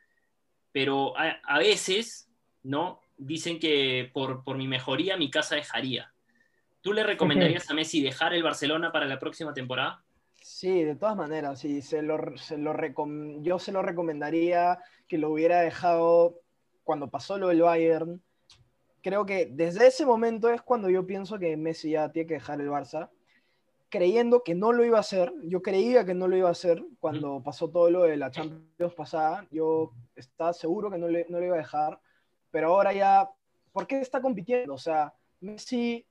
pero 0.73 1.12
a, 1.19 1.59
veces, 1.59 2.31
¿no? 2.62 3.02
Dicen 3.19 3.59
que 3.61 4.11
por, 4.14 4.45
por 4.45 4.57
mi 4.57 4.66
mejoría 4.66 5.19
mi 5.19 5.31
casa 5.31 5.57
dejaría. 5.57 6.11
¿Tú 6.81 6.95
le 6.95 7.04
recomendarías 7.04 7.69
a 7.69 7.75
Messi 7.75 8.02
dejar 8.02 8.33
el 8.33 8.43
Barcelona 8.43 8.90
para 8.93 9.04
la 9.04 9.19
próxima 9.19 9.52
temporada? 9.52 10.02
Sí, 10.56 10.84
de 10.84 10.94
todas 10.94 11.16
maneras, 11.16 11.58
sí, 11.58 11.82
se 11.82 12.00
lo, 12.00 12.37
se 12.37 12.56
lo 12.58 12.76
yo 13.42 13.58
se 13.58 13.73
lo 13.73 13.82
recomendaría 13.82 14.78
que 15.08 15.18
lo 15.18 15.32
hubiera 15.32 15.62
dejado 15.62 16.38
cuando 16.84 17.11
pasó 17.11 17.38
lo 17.38 17.49
del 17.49 17.62
Bayern. 17.62 18.23
Creo 19.02 19.26
que 19.26 19.46
desde 19.46 19.88
ese 19.88 20.06
momento 20.06 20.49
es 20.50 20.62
cuando 20.62 20.88
yo 20.88 21.08
pienso 21.08 21.40
que 21.40 21.56
Messi 21.56 21.90
ya 21.90 22.12
tiene 22.12 22.28
que 22.28 22.34
dejar 22.34 22.61
el 22.61 22.70
Barça, 22.70 23.11
creyendo 23.88 24.44
que 24.44 24.54
no 24.54 24.70
lo 24.70 24.84
iba 24.84 24.99
a 24.99 25.00
hacer. 25.00 25.32
Yo 25.42 25.61
creía 25.61 26.04
que 26.04 26.14
no 26.14 26.28
lo 26.28 26.37
iba 26.37 26.50
a 26.50 26.52
hacer 26.52 26.84
cuando 27.00 27.42
pasó 27.42 27.68
todo 27.68 27.90
lo 27.90 28.04
de 28.04 28.16
la 28.16 28.30
Champions 28.30 28.94
pasada. 28.94 29.49
Yo 29.50 29.90
estaba 30.14 30.52
seguro 30.52 30.88
que 30.88 30.99
no, 30.99 31.08
le, 31.08 31.26
no 31.30 31.40
lo 31.40 31.46
iba 31.46 31.56
a 31.56 31.58
dejar, 31.58 32.00
pero 32.52 32.68
ahora 32.68 32.92
ya, 32.92 33.28
¿por 33.73 33.88
qué 33.88 33.99
está 33.99 34.23
compitiendo? 34.23 34.75
O 34.75 34.78
sea, 34.78 35.12
Messi 35.40 36.06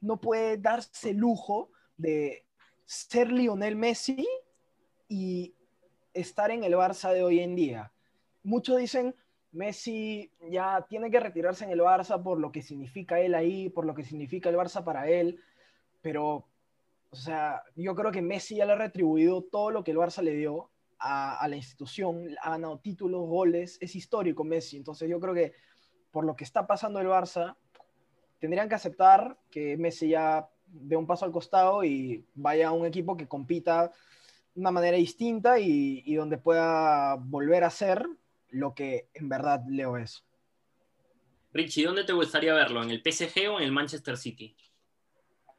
no 0.00 0.20
puede 0.20 0.56
darse 0.56 1.12
lujo 1.12 1.70
de 1.96 2.44
ser 2.84 3.32
Lionel 3.32 3.76
Messi 3.76 4.26
y 5.08 5.54
estar 6.14 6.50
en 6.50 6.64
el 6.64 6.74
Barça 6.74 7.12
de 7.12 7.22
hoy 7.22 7.40
en 7.40 7.54
día. 7.54 7.92
Muchos 8.42 8.78
dicen, 8.78 9.14
Messi 9.52 10.32
ya 10.50 10.86
tiene 10.88 11.10
que 11.10 11.20
retirarse 11.20 11.64
en 11.64 11.70
el 11.70 11.80
Barça 11.80 12.22
por 12.22 12.38
lo 12.38 12.50
que 12.50 12.62
significa 12.62 13.20
él 13.20 13.34
ahí, 13.34 13.68
por 13.68 13.84
lo 13.84 13.94
que 13.94 14.04
significa 14.04 14.48
el 14.48 14.56
Barça 14.56 14.82
para 14.82 15.08
él, 15.08 15.40
pero, 16.00 16.48
o 17.10 17.16
sea, 17.16 17.62
yo 17.76 17.94
creo 17.94 18.10
que 18.10 18.22
Messi 18.22 18.56
ya 18.56 18.66
le 18.66 18.72
ha 18.72 18.76
retribuido 18.76 19.42
todo 19.42 19.70
lo 19.70 19.84
que 19.84 19.90
el 19.90 19.98
Barça 19.98 20.22
le 20.22 20.34
dio 20.34 20.70
a, 20.98 21.46
la 21.48 21.56
institución, 21.56 22.28
ha 22.40 22.50
ganado 22.50 22.78
títulos, 22.78 23.26
goles, 23.26 23.76
es 23.80 23.96
histórico 23.96 24.44
Messi. 24.44 24.76
Entonces 24.76 25.08
yo 25.08 25.18
creo 25.18 25.34
que 25.34 25.52
por 26.12 26.24
lo 26.24 26.36
que 26.36 26.44
está 26.44 26.66
pasando 26.66 27.00
el 27.00 27.08
Barça, 27.08 27.56
tendrían 28.38 28.68
que 28.68 28.74
aceptar 28.74 29.38
que 29.50 29.76
Messi 29.76 30.10
ya 30.10 30.48
dé 30.72 30.96
un 30.96 31.06
paso 31.06 31.24
al 31.24 31.32
costado 31.32 31.84
y 31.84 32.24
vaya 32.34 32.68
a 32.68 32.72
un 32.72 32.86
equipo 32.86 33.16
que 33.16 33.28
compita 33.28 33.92
de 34.54 34.60
una 34.60 34.70
manera 34.70 34.96
distinta 34.96 35.58
y, 35.58 36.02
y 36.04 36.14
donde 36.14 36.38
pueda 36.38 37.14
volver 37.14 37.64
a 37.64 37.70
ser 37.70 38.06
lo 38.50 38.74
que 38.74 39.08
en 39.14 39.28
verdad 39.28 39.62
Leo 39.68 39.96
es. 39.96 40.24
Richie, 41.52 41.84
¿dónde 41.84 42.04
te 42.04 42.12
gustaría 42.12 42.54
verlo? 42.54 42.82
¿En 42.82 42.90
el 42.90 43.02
PSG 43.02 43.50
o 43.50 43.58
en 43.58 43.64
el 43.64 43.72
Manchester 43.72 44.16
City? 44.16 44.56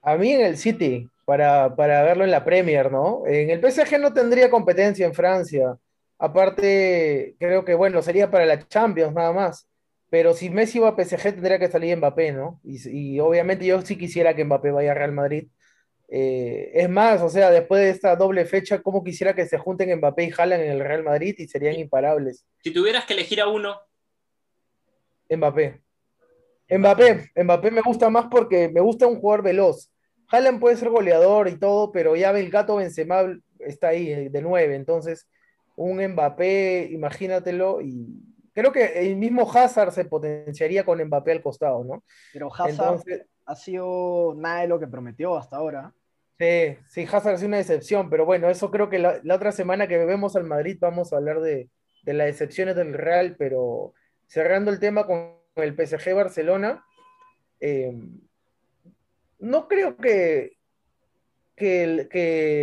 A 0.01 0.17
mí 0.17 0.32
en 0.32 0.41
el 0.41 0.58
City, 0.58 1.08
para, 1.25 1.70
verlo 1.70 2.24
en 2.24 2.32
la 2.32 2.43
Premier, 2.43 2.91
¿no? 2.91 3.24
En 3.25 3.50
el 3.50 3.60
PSG 3.60 4.00
no 4.00 4.13
tendría 4.13 4.50
competencia 4.50 5.05
en 5.05 5.13
Francia. 5.13 5.77
Aparte, 6.17 7.36
creo 7.39 7.63
que, 7.63 7.74
bueno, 7.74 8.01
sería 8.01 8.29
para 8.29 8.46
la 8.46 8.67
Champions 8.67 9.13
nada 9.13 9.32
más. 9.32 9.67
Pero 10.13 10.36
si 10.36 10.51
Messi 10.51 10.77
va 10.77 10.89
a 10.89 10.96
PSG, 10.96 11.34
tendría 11.34 11.58
que 11.58 11.72
salir 11.72 11.98
Mbappé, 11.98 12.34
¿no? 12.34 12.62
Y, 12.63 13.20
obviamente 13.20 13.65
yo 13.65 13.82
sí 13.82 13.98
quisiera 13.98 14.36
que 14.36 14.46
Mbappé 14.46 14.70
vaya 14.70 14.91
a 14.91 14.93
Real 14.93 15.12
Madrid. 15.12 15.48
Eh, 16.08 16.70
es 16.72 16.88
más, 16.88 17.20
o 17.24 17.29
sea, 17.29 17.50
después 17.50 17.82
de 17.82 17.89
esta 17.89 18.15
doble 18.15 18.46
fecha, 18.46 18.84
¿cómo 18.84 19.03
quisiera 19.03 19.34
que 19.34 19.48
se 19.48 19.58
junten 19.58 19.98
Mbappé 19.98 20.25
y 20.25 20.32
Haaland 20.38 20.65
en 20.65 20.72
el 20.74 20.82
Real 20.82 21.01
Madrid 21.01 21.34
y 21.39 21.48
serían 21.48 21.79
imparables? 21.79 22.46
Si 22.63 22.72
tuvieras 22.72 23.05
que 23.05 23.13
elegir 23.13 23.41
a 23.41 23.48
uno. 23.48 23.75
Mbappé. 25.32 25.82
Mbappé, 26.70 27.32
Mbappé 27.36 27.72
me 27.72 27.82
gusta 27.82 28.12
más 28.12 28.27
porque 28.29 28.70
me 28.70 28.82
gusta 28.82 29.08
un 29.08 29.20
jugador 29.20 29.43
veloz. 29.43 29.91
Haaland 30.27 30.60
puede 30.60 30.77
ser 30.77 30.89
goleador 30.89 31.48
y 31.48 31.58
todo, 31.58 31.91
pero 31.91 32.15
ya 32.15 32.29
el 32.29 32.51
gato 32.51 32.75
Benzema 32.75 33.36
está 33.58 33.88
ahí 33.88 34.12
eh, 34.12 34.29
de 34.29 34.41
nueve, 34.43 34.75
entonces 34.75 35.27
un 35.75 36.05
Mbappé, 36.05 36.89
imagínatelo, 36.91 37.82
y 37.82 38.32
creo 38.54 38.72
que 38.72 39.00
el 39.00 39.16
mismo 39.16 39.50
Hazard 39.52 39.92
se 39.92 40.06
potenciaría 40.06 40.86
con 40.86 41.04
Mbappé 41.04 41.32
al 41.32 41.42
costado, 41.42 41.84
¿no? 41.84 42.04
Pero 42.32 42.54
Hazard 42.54 43.04
ha 43.46 43.56
sido 43.56 44.34
nada 44.38 44.62
de 44.62 44.68
lo 44.68 44.80
que 44.80 44.88
prometió 44.88 45.38
hasta 45.38 45.58
ahora. 45.58 45.94
Sí, 46.40 46.78
sí, 46.88 47.08
Hazard 47.12 47.36
es 47.36 47.44
una 47.44 47.58
decepción, 47.58 48.10
pero 48.10 48.26
bueno, 48.26 48.50
eso 48.50 48.72
creo 48.72 48.90
que 48.90 49.00
la, 49.00 49.22
otra 49.32 49.52
semana 49.52 49.88
que 49.88 49.98
vemos 50.06 50.36
al 50.36 50.46
Madrid 50.46 50.78
vamos 50.80 51.14
a 51.14 51.18
hablar 51.18 51.42
de, 51.42 51.70
de 52.04 52.14
las 52.14 52.28
decepciones 52.28 52.76
del 52.76 52.94
Real, 52.94 53.36
pero 53.38 53.94
cerrando 54.28 54.72
el 54.72 54.80
tema 54.80 55.06
con 55.06 55.36
el 55.56 55.76
PSG 55.76 56.14
Barcelona, 56.14 56.84
eh, 57.60 57.94
no 59.40 59.68
creo 59.68 59.96
que, 59.98 60.58
que, 61.56 62.10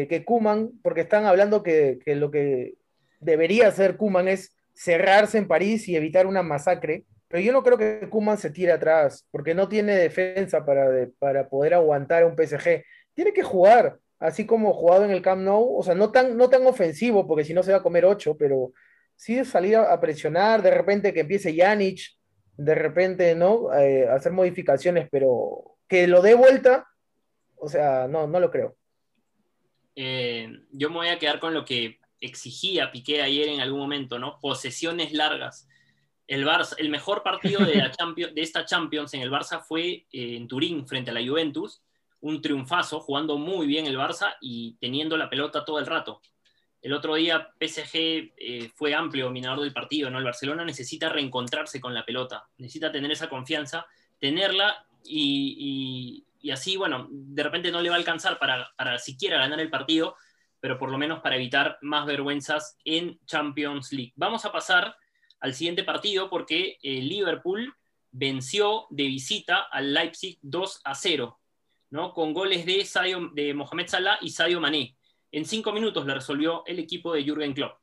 que, 0.09 0.25
Kuman, 0.25 0.73
porque 0.83 1.03
están 1.03 1.25
hablando 1.25 1.63
que, 1.63 2.01
lo 2.07 2.31
que 2.31 2.75
debería 3.21 3.69
hacer 3.69 3.97
Kuman 3.97 4.29
es 4.29 4.55
cerrarse 4.75 5.39
en 5.39 5.49
París 5.49 5.89
y 5.89 5.97
evitar 5.97 6.27
una 6.27 6.43
masacre, 6.43 7.05
pero 7.29 7.43
yo 7.45 7.53
no 7.53 7.63
creo 7.63 7.79
que 7.79 8.09
Kuman 8.11 8.39
se 8.39 8.51
tire 8.51 8.73
atrás, 8.73 9.27
porque 9.31 9.55
no 9.55 9.69
tiene 9.69 9.95
defensa 9.97 10.65
para, 10.65 10.89
para 11.21 11.49
poder 11.49 11.75
aguantar 11.75 12.25
a 12.25 12.27
un 12.27 12.37
PSG. 12.37 12.83
Tiene 13.15 13.33
que 13.33 13.45
jugar, 13.45 13.99
así 14.19 14.47
como 14.47 14.73
jugado 14.73 15.05
en 15.05 15.13
el 15.13 15.23
Camp 15.23 15.43
Nou, 15.43 15.79
o 15.79 15.83
sea, 15.85 15.95
no 15.95 16.11
tan, 16.11 16.37
no 16.37 16.51
tan 16.51 16.67
ofensivo, 16.67 17.29
porque 17.29 17.45
si 17.45 17.55
no 17.55 17.63
se 17.63 17.71
va 17.71 17.79
a 17.79 17.83
comer 17.83 18.05
ocho, 18.05 18.37
pero 18.37 18.73
sí 19.15 19.45
salir 19.45 19.77
a, 19.77 20.01
presionar, 20.01 20.61
de 20.61 20.73
repente 20.73 21.15
que 21.15 21.21
empiece 21.21 21.55
Janic, 21.57 22.01
de 22.57 22.75
repente, 22.75 23.37
¿no? 23.37 23.73
Eh, 23.75 24.09
hacer 24.09 24.33
modificaciones, 24.33 25.09
pero 25.09 25.77
que 25.87 26.09
lo 26.09 26.23
dé 26.23 26.35
vuelta, 26.35 26.89
o 27.55 27.69
sea, 27.69 28.09
no, 28.09 28.27
no 28.27 28.41
lo 28.41 28.51
creo. 28.51 28.77
Eh, 29.95 30.49
yo 30.73 30.91
me 30.91 30.97
voy 30.97 31.09
a 31.11 31.19
quedar 31.19 31.39
con 31.39 31.55
lo 31.55 31.65
que 31.65 32.00
exigía 32.21 32.93
Piqué 32.93 33.23
ayer 33.23 33.49
en 33.49 33.61
algún 33.61 33.81
momento, 33.81 34.19
¿no? 34.19 34.39
Posesiones 34.41 35.13
largas. 35.13 35.69
El, 36.27 36.47
Barça, 36.47 36.75
el 36.79 36.91
mejor 36.91 37.23
partido 37.23 37.65
de, 37.65 37.75
la 37.77 37.91
de 38.35 38.41
esta 38.41 38.65
Champions 38.65 39.15
en 39.15 39.23
el 39.23 39.31
Barça 39.31 39.63
fue 39.63 40.07
eh, 40.13 40.37
en 40.37 40.47
Turín 40.47 40.87
frente 40.87 41.11
a 41.11 41.15
la 41.15 41.27
Juventus, 41.27 41.83
un 42.21 42.41
triunfazo, 42.41 43.01
jugando 43.01 43.39
muy 43.39 43.67
bien 43.67 43.87
el 43.87 43.97
Barça 43.97 44.35
y 44.41 44.75
teniendo 44.75 45.17
la 45.17 45.31
pelota 45.31 45.65
todo 45.65 45.79
el 45.79 45.87
rato. 45.87 46.21
El 46.83 46.95
otro 46.95 47.15
día 47.15 47.51
PSG 47.61 47.95
eh, 47.95 48.71
fue 48.75 48.95
amplio 48.95 49.27
dominador 49.27 49.61
del 49.61 49.73
partido, 49.73 50.11
¿no? 50.11 50.19
El 50.19 50.25
Barcelona 50.25 50.65
necesita 50.65 51.11
reencontrarse 51.11 51.81
con 51.81 51.93
la 51.93 52.05
pelota, 52.07 52.49
necesita 52.57 52.91
tener 52.91 53.11
esa 53.11 53.29
confianza, 53.29 53.87
tenerla 54.19 54.87
y, 55.05 56.25
así, 56.51 56.77
bueno, 56.77 57.07
de 57.11 57.43
repente 57.43 57.71
no 57.71 57.83
le 57.83 57.91
va 57.91 57.97
a 57.97 57.99
alcanzar 57.99 58.39
para, 58.39 58.99
siquiera 58.99 59.39
ganar 59.39 59.61
el 59.61 59.69
partido, 59.69 60.17
pero 60.61 60.79
por 60.79 60.91
lo 60.91 60.99
menos 60.99 61.21
para 61.21 61.37
evitar 61.37 61.79
más 61.81 62.07
vergüenzas 62.07 62.77
en 62.85 63.19
Champions 63.25 63.93
League. 63.93 64.13
Vamos 64.17 64.45
a 64.45 64.53
pasar 64.53 64.95
al 65.41 65.55
siguiente 65.55 65.85
partido 65.85 66.29
porque 66.29 66.79
el 66.83 66.99
eh, 66.99 67.03
Liverpool 67.03 67.75
venció 68.13 68.87
de 68.91 69.05
visita 69.05 69.63
al 69.71 69.95
Leipzig 69.95 70.39
2 70.43 70.83
a 70.85 70.95
0, 70.95 71.41
¿no? 71.91 72.13
con 72.13 72.35
goles 72.35 72.67
de, 72.67 72.85
de 73.35 73.55
Mohamed 73.55 73.87
Salah 73.89 74.19
y 74.21 74.31
Sadio 74.31 74.61
Mané. 74.61 74.97
En 75.33 75.45
cinco 75.45 75.73
minutos 75.73 76.07
le 76.07 76.15
resolvió 76.15 76.65
el 76.67 76.79
equipo 76.79 77.13
de 77.15 77.23
Jürgen 77.23 77.55
Klopp. 77.55 77.79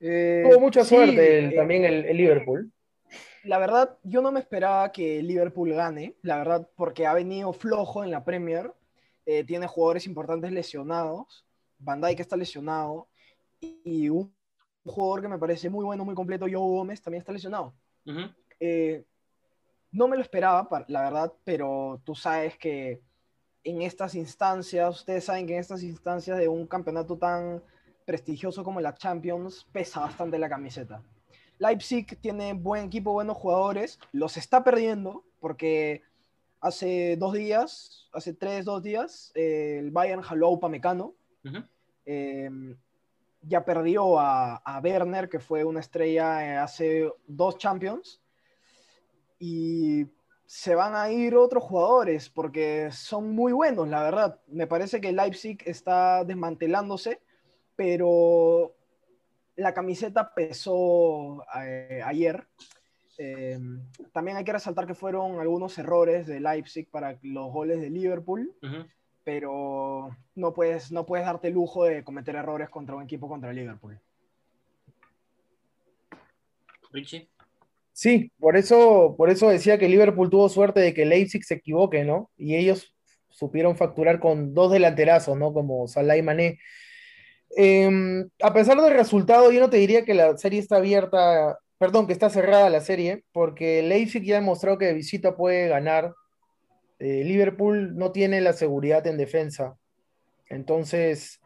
Eh, 0.00 0.44
Tuvo 0.48 0.60
mucha 0.60 0.84
suerte 0.84 1.46
eh, 1.46 1.52
también 1.56 1.84
el, 1.84 2.16
Liverpool 2.16 2.72
la 3.44 3.58
verdad, 3.58 3.96
yo 4.02 4.20
no 4.20 4.30
me 4.30 4.40
esperaba 4.40 4.92
que 4.92 5.22
Liverpool 5.22 5.72
gane, 5.72 6.16
la 6.22 6.36
verdad, 6.38 6.68
porque 6.76 7.06
ha 7.06 7.14
venido 7.14 7.52
flojo 7.52 8.04
en 8.04 8.10
la 8.10 8.24
Premier, 8.24 8.72
eh, 9.30 9.44
tiene 9.44 9.66
jugadores 9.66 10.06
importantes 10.06 10.50
lesionados, 10.50 11.44
Van 11.78 12.00
Dijk 12.00 12.18
está 12.18 12.34
lesionado, 12.34 13.08
y 13.60 14.08
un, 14.08 14.34
jugador 14.86 15.20
que 15.20 15.28
me 15.28 15.38
parece 15.38 15.68
muy 15.68 15.84
bueno, 15.84 16.02
muy 16.02 16.14
completo, 16.14 16.46
Joe 16.46 16.56
Gómez, 16.56 17.02
también 17.02 17.20
está 17.20 17.30
lesionado. 17.30 17.74
Eh, 18.58 19.04
no 19.92 20.08
me 20.08 20.16
lo 20.16 20.22
esperaba, 20.22 20.66
la 20.88 21.02
verdad, 21.02 21.34
pero 21.44 22.00
tú 22.04 22.14
sabes 22.14 22.56
que 22.56 23.02
en 23.64 23.82
estas 23.82 24.14
instancias, 24.14 24.96
ustedes 24.96 25.24
saben 25.24 25.46
que 25.46 25.52
en 25.52 25.60
estas 25.60 25.82
instancias 25.82 26.38
de 26.38 26.48
un 26.48 26.66
campeonato 26.66 27.18
tan 27.18 27.62
prestigioso 28.06 28.64
como 28.64 28.80
la 28.80 28.94
Champions, 28.94 29.66
pesa 29.70 30.00
bastante 30.00 30.38
la 30.38 30.48
camiseta. 30.48 31.02
Leipzig 31.58 32.18
tiene 32.22 32.54
buen 32.54 32.86
equipo, 32.86 33.12
buenos 33.12 33.36
jugadores, 33.36 33.98
los 34.10 34.38
está 34.38 34.64
perdiendo 34.64 35.22
porque 35.38 36.07
hace 36.60 37.16
dos 37.16 37.32
días, 37.34 38.08
hace 38.12 38.34
tres, 38.34 38.64
dos 38.64 38.82
días, 38.82 39.32
el 39.34 39.90
Bayern 39.90 40.22
jaló 40.22 40.48
a 40.48 40.50
Upamecano. 40.50 41.14
Em, 42.04 42.76
ya 43.42 43.64
perdió 43.64 44.18
a, 44.18 44.80
Werner, 44.82 45.28
que 45.28 45.38
fue 45.38 45.64
una 45.64 45.80
estrella 45.80 46.44
eh, 46.44 46.56
hace 46.56 47.12
dos 47.26 47.58
Champions. 47.58 48.20
Y 49.38 50.06
se 50.44 50.74
van 50.74 50.94
a 50.94 51.10
ir 51.10 51.36
otros 51.36 51.62
jugadores 51.62 52.28
porque 52.30 52.90
son 52.90 53.34
muy 53.34 53.52
buenos, 53.52 53.88
la 53.88 54.02
verdad. 54.02 54.40
Me 54.48 54.66
parece 54.66 55.00
que 55.00 55.12
Leipzig 55.12 55.58
está 55.64 56.24
desmantelándose, 56.24 57.20
pero 57.76 58.74
la 59.56 59.74
camiseta 59.74 60.34
pesó 60.34 61.44
eh, 61.60 62.00
ayer. 62.04 62.46
Eh, 63.18 63.58
también 64.12 64.36
hay 64.36 64.44
que 64.44 64.52
resaltar 64.52 64.86
que 64.86 64.94
fueron 64.94 65.40
algunos 65.40 65.76
errores 65.76 66.26
de 66.26 66.38
Leipzig 66.38 66.88
para 66.88 67.18
los 67.22 67.52
goles 67.52 67.80
de 67.80 67.90
Liverpool, 67.90 68.54
pero 69.24 70.16
no 70.36 70.54
puedes, 70.54 70.92
no 70.92 71.04
puedes 71.04 71.26
darte 71.26 71.48
el 71.48 71.54
lujo 71.54 71.84
de 71.84 72.04
cometer 72.04 72.36
errores 72.36 72.70
contra 72.70 72.94
un 72.94 73.02
equipo 73.02 73.28
contra 73.28 73.52
Liverpool. 73.52 73.98
Richie. 76.92 77.28
Sí, 77.92 78.30
por 78.38 78.56
eso, 78.56 79.16
por 79.18 79.28
eso 79.28 79.48
decía 79.48 79.76
que 79.76 79.88
Liverpool 79.88 80.30
tuvo 80.30 80.48
suerte 80.48 80.78
de 80.78 80.94
que 80.94 81.04
Leipzig 81.04 81.42
se 81.44 81.54
equivoque, 81.54 82.04
¿no? 82.04 82.30
Y 82.36 82.54
ellos 82.54 82.94
supieron 83.28 83.76
facturar 83.76 84.20
con 84.20 84.54
dos 84.54 84.70
delanterazos, 84.70 85.36
¿no? 85.36 85.52
Como 85.52 85.88
Salah 85.88 86.16
y 86.16 86.22
Mané. 86.22 86.60
Em, 87.56 88.28
a 88.40 88.52
pesar 88.52 88.80
del 88.80 88.94
resultado, 88.94 89.50
yo 89.50 89.58
no 89.58 89.68
te 89.68 89.78
diría 89.78 90.04
que 90.04 90.14
la 90.14 90.36
serie 90.36 90.60
está 90.60 90.76
abierta, 90.76 91.58
perdón, 91.78 92.06
que 92.06 92.12
está 92.12 92.28
cerrada 92.28 92.70
la 92.70 92.80
serie, 92.80 93.24
porque 93.32 93.82
Leipzig 93.82 94.24
ya 94.24 94.36
ha 94.36 94.40
demostrado 94.40 94.78
que 94.78 94.86
de 94.86 94.94
visita 94.94 95.36
puede 95.36 95.68
ganar. 95.68 96.14
Eh, 96.98 97.22
Liverpool 97.24 97.96
no 97.96 98.10
tiene 98.12 98.40
la 98.40 98.52
seguridad 98.52 99.06
en 99.06 99.16
defensa. 99.16 99.76
Entonces, 100.48 101.40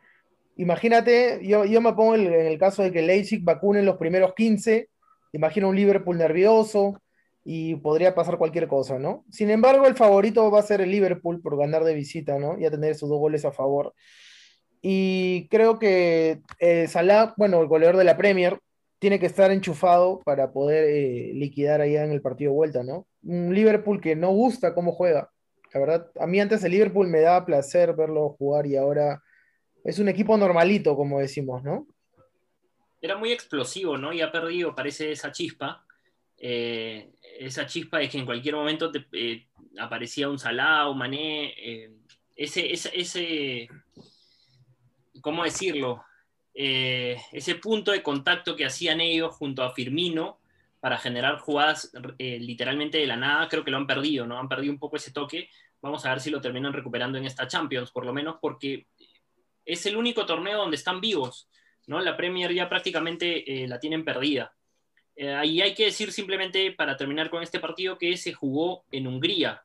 imagínate, 0.57 1.41
yo, 1.43 1.65
yo 1.65 1.81
me 1.81 1.93
pongo 1.93 2.15
en 2.15 2.33
el 2.33 2.59
caso 2.59 2.83
de 2.83 2.93
que 2.93 3.03
Leipzig 3.03 3.43
vacune 3.45 3.83
los 3.83 3.99
primeros 3.99 4.35
15, 4.35 4.89
imagino 5.33 5.69
un 5.69 5.77
Liverpool 5.77 6.17
nervioso 6.17 7.01
y 7.45 7.75
podría 7.77 8.15
pasar 8.15 8.39
cualquier 8.39 8.69
cosa, 8.69 8.99
¿no? 8.99 9.25
Sin 9.31 9.51
embargo, 9.51 9.87
el 9.87 9.97
favorito 9.97 10.51
va 10.51 10.61
a 10.61 10.63
ser 10.63 10.81
el 10.81 10.91
Liverpool 10.91 11.43
por 11.43 11.59
ganar 11.59 11.85
de 11.85 11.95
visita, 11.95 12.39
¿no? 12.39 12.59
Y 12.59 12.65
a 12.65 12.71
tener 12.71 12.95
sus 12.95 13.09
dos 13.09 13.19
goles 13.19 13.45
a 13.45 13.53
favor. 13.53 13.95
Y 14.81 15.49
creo 15.49 15.79
que 15.79 16.41
eh, 16.59 16.87
Salah, 16.89 17.35
bueno, 17.37 17.61
el 17.61 17.69
goleador 17.69 17.97
de 17.97 18.05
la 18.05 18.17
Premier, 18.17 18.59
tiene 19.03 19.19
que 19.19 19.27
estar 19.27 19.51
enchufado 19.51 20.21
para 20.25 20.53
poder 20.53 20.85
eh, 20.85 21.33
liquidar 21.35 21.81
allá 21.81 22.05
en 22.05 22.13
el 22.13 22.23
partido 22.23 22.53
de 22.53 22.57
vuelta, 22.57 22.85
¿no? 22.85 23.09
Un 23.25 23.53
Liverpool 23.53 24.01
que 24.01 24.15
no 24.15 24.31
gusta 24.31 24.77
cómo 24.77 24.93
juega. 24.93 25.29
La 25.75 25.81
verdad, 25.81 26.13
a 26.21 26.27
mí 26.29 26.39
antes 26.39 26.63
el 26.63 26.71
Liverpool 26.71 27.09
me 27.09 27.21
daba 27.21 27.45
placer 27.45 27.97
verlo 27.97 28.37
jugar 28.39 28.65
y 28.65 28.77
ahora 28.77 29.21
es 29.83 29.99
un 29.99 30.09
equipo 30.09 30.37
normalito, 30.37 30.95
como 30.95 31.19
decimos, 31.19 31.65
¿no? 31.65 31.89
Era 33.01 33.17
muy 33.17 33.33
explosivo, 33.33 33.99
¿no? 33.99 34.13
Y 34.13 34.21
ha 34.21 34.31
perdido, 34.31 34.73
parece, 34.73 35.11
esa 35.11 35.33
chispa. 35.33 35.85
Eh, 36.39 37.11
esa 37.41 37.67
chispa 37.67 37.99
de 37.99 38.09
que 38.09 38.19
en 38.19 38.25
cualquier 38.25 38.55
momento 38.55 38.93
te, 38.93 39.05
eh, 39.15 39.49
aparecía 39.81 40.29
un 40.29 40.39
Salah, 40.39 40.89
un 40.89 40.99
Mané. 40.99 41.91
Ese, 42.37 42.73
ese, 42.73 42.93
ese, 42.95 43.69
¿cómo 45.21 45.43
decirlo? 45.43 46.05
Ese 46.55 47.55
punto 47.55 47.93
de 47.93 48.03
contacto 48.03 48.55
que 48.55 48.67
hacían 48.67 49.01
ellos 49.01 49.35
junto 49.35 49.63
a 49.63 49.73
Firmino 49.73 50.39
para 50.81 50.99
generar 50.99 51.39
jugadas 51.39 51.93
literalmente 52.19 52.99
de 52.99 53.07
la 53.07 53.17
nada, 53.17 53.49
creo 53.49 53.65
que 53.65 53.71
lo 53.71 53.79
han 53.79 53.87
perdido, 53.87 54.27
¿no? 54.27 54.39
Han 54.39 54.49
perdido 54.49 54.73
un 54.73 54.79
poco 54.79 54.97
ese 54.97 55.13
toque. 55.13 55.49
Vamos 55.81 56.05
a 56.05 56.11
ver 56.11 56.21
si 56.21 56.31
lo 56.31 56.41
terminan 56.41 56.73
recuperando 56.73 57.19
en 57.19 57.25
esta 57.25 57.49
Champions, 57.49 57.91
por 57.91 58.05
lo 58.05 58.13
menos 58.13 58.37
porque 58.41 58.87
es 59.65 59.87
el 59.87 59.97
único 59.97 60.27
torneo 60.27 60.59
donde 60.59 60.77
están 60.77 61.01
vivos, 61.01 61.49
¿no? 61.87 62.01
La 62.01 62.17
Premier 62.17 62.53
ya 62.53 62.69
prácticamente 62.69 63.63
eh, 63.63 63.69
la 63.69 63.79
tienen 63.79 64.05
perdida. 64.05 64.55
Eh, 65.15 65.33
ahí 65.33 65.61
hay 65.61 65.75
que 65.75 65.87
decir 65.87 66.13
simplemente, 66.13 66.73
para 66.73 66.97
terminar 66.97 67.31
con 67.31 67.43
este 67.43 67.61
partido, 67.61 67.99
que 67.99 68.17
se 68.17 68.33
jugó 68.33 68.85
en 68.91 69.07
Hungría, 69.07 69.65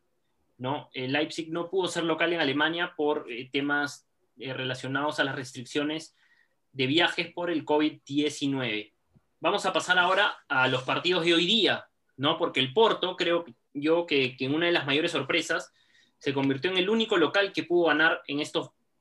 ¿no? 0.58 0.89
El 0.94 1.13
Leipzig 1.13 1.51
no 1.51 1.70
pudo 1.70 1.88
ser 1.88 2.03
local 2.03 2.34
en 2.34 2.41
Alemania 2.41 2.94
por 2.96 3.32
eh, 3.32 3.50
temas 3.51 4.06
relacionados 4.39 5.20
a 5.20 5.24
las 5.24 5.36
restricciones 5.36 6.15
de 6.78 6.86
viajes 6.86 7.34
por 7.34 7.50
el 7.50 7.66
COVID-19. 7.66 8.94
Vamos 9.40 9.66
a 9.66 9.74
pasar 9.74 9.98
ahora 9.98 10.38
a 10.48 10.68
los 10.68 10.84
partidos 10.84 11.26
de 11.26 11.34
hoy 11.34 11.48
día, 11.48 11.88
¿no? 12.18 12.38
Porque 12.38 12.60
el 12.60 12.72
Porto, 12.72 13.16
creo 13.16 13.46
yo 13.74 14.06
que, 14.06 14.38
que 14.38 14.48
una 14.48 14.68
de 14.68 14.72
las 14.72 14.86
mayores 14.86 15.12
sorpresas, 15.12 15.74
se 16.20 16.34
convirtió 16.34 16.70
en 16.70 16.78
el 16.78 16.90
único 16.90 17.18
local 17.18 17.52
que 17.52 17.64
pudo 17.64 17.88
ganar 17.88 18.22
en 18.28 18.42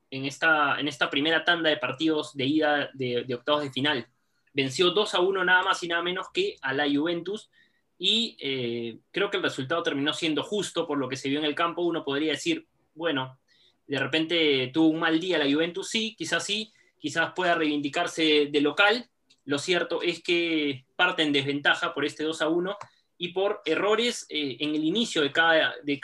en 0.09 0.25
esta, 0.25 0.79
en 0.79 0.87
esta 0.87 1.09
primera 1.09 1.43
tanda 1.43 1.69
de 1.69 1.77
partidos 1.77 2.35
de 2.35 2.45
ida 2.45 2.89
de, 2.93 3.31
octavos 3.35 3.61
de 3.61 3.71
final. 3.71 4.07
Venció 4.53 4.89
2 4.89 5.13
a 5.13 5.19
1 5.19 5.43
nada 5.43 5.61
más 5.61 5.83
y 5.83 5.87
nada 5.87 6.01
menos 6.01 6.27
que 6.33 6.55
a 6.61 6.73
la 6.73 6.85
Juventus 6.91 7.51
y 7.99 8.37
eh, 8.39 8.97
creo 9.11 9.29
que 9.29 9.37
el 9.37 9.43
resultado 9.43 9.83
terminó 9.83 10.13
siendo 10.13 10.41
justo 10.41 10.87
por 10.87 10.97
lo 10.97 11.07
que 11.07 11.17
se 11.17 11.29
vio 11.29 11.37
en 11.37 11.45
el 11.45 11.53
campo. 11.53 11.83
Uno 11.83 12.03
podría 12.03 12.31
decir, 12.31 12.65
bueno, 12.95 13.37
de 13.85 13.99
repente 13.99 14.71
tuvo 14.73 14.87
un 14.87 14.99
mal 14.99 15.19
día 15.19 15.37
la 15.37 15.51
Juventus, 15.51 15.89
sí, 15.89 16.15
quizás 16.17 16.43
sí, 16.43 16.73
quizás 17.07 17.31
pueda 17.33 17.55
reivindicarse 17.55 18.49
de 18.51 18.59
local. 18.59 19.09
Lo 19.45 19.59
cierto 19.59 20.01
es 20.01 20.21
que 20.21 20.83
parte 20.97 21.23
en 21.23 21.31
desventaja 21.31 21.93
por 21.93 22.03
este 22.03 22.25
2 22.25 22.41
a 22.41 22.49
1 22.49 22.77
y 23.17 23.29
por 23.29 23.61
errores 23.63 24.25
eh, 24.27 24.57
en 24.59 24.75
el 24.75 24.83
inicio 24.83 25.21
de 25.21 25.31
cada, 25.31 25.73
de, 25.83 26.01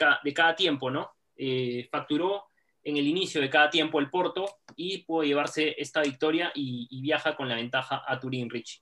tiempo, 0.55 0.89
¿no? 0.89 1.11
Eh, 1.35 1.89
facturó 1.91 2.45
en 2.85 2.95
el 2.95 3.05
inicio 3.05 3.41
de 3.41 3.49
cada 3.49 3.69
tiempo 3.69 3.99
el 3.99 4.09
Porto 4.09 4.45
y 4.77 4.99
puede 4.99 5.27
llevarse 5.27 5.75
esta 5.77 6.01
victoria 6.03 6.53
y, 6.55 7.01
viaja 7.01 7.35
con 7.35 7.49
la 7.49 7.55
ventaja 7.55 8.01
a 8.07 8.17
Turín, 8.17 8.49
Rich. 8.49 8.81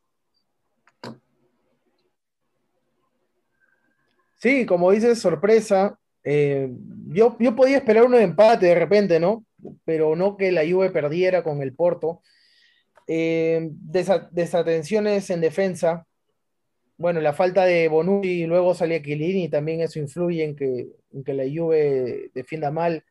Sí, 4.37 4.67
como 4.67 4.91
dices, 4.91 5.19
sorpresa. 5.19 5.97
Eh, 6.23 6.69
yo, 7.07 7.35
yo 7.39 7.55
podía 7.55 7.77
esperar 7.77 8.03
un 8.03 8.13
empate 8.13 8.67
de 8.67 8.75
repente, 8.75 9.19
¿no? 9.19 9.43
Pero 9.85 10.15
no 10.15 10.37
que 10.37 10.51
la 10.51 10.61
Juve 10.69 10.89
perdiera 10.89 11.43
con 11.43 11.61
el 11.61 11.73
Porto. 11.73 12.21
Eh, 13.07 13.69
desatenciones 13.71 15.29
en 15.29 15.41
defensa. 15.41 16.07
Bueno, 16.97 17.19
la 17.19 17.33
falta 17.33 17.65
de 17.65 17.87
Bonucci 17.87 18.43
y 18.43 18.45
luego 18.45 18.73
salía 18.73 19.01
y 19.03 19.49
también 19.49 19.81
eso 19.81 19.99
influye 19.99 20.43
en 20.43 20.55
que, 20.55 20.87
que 21.25 21.33
la 21.33 21.43
Juve 21.43 22.29
defienda 22.33 22.71
mal 22.71 23.03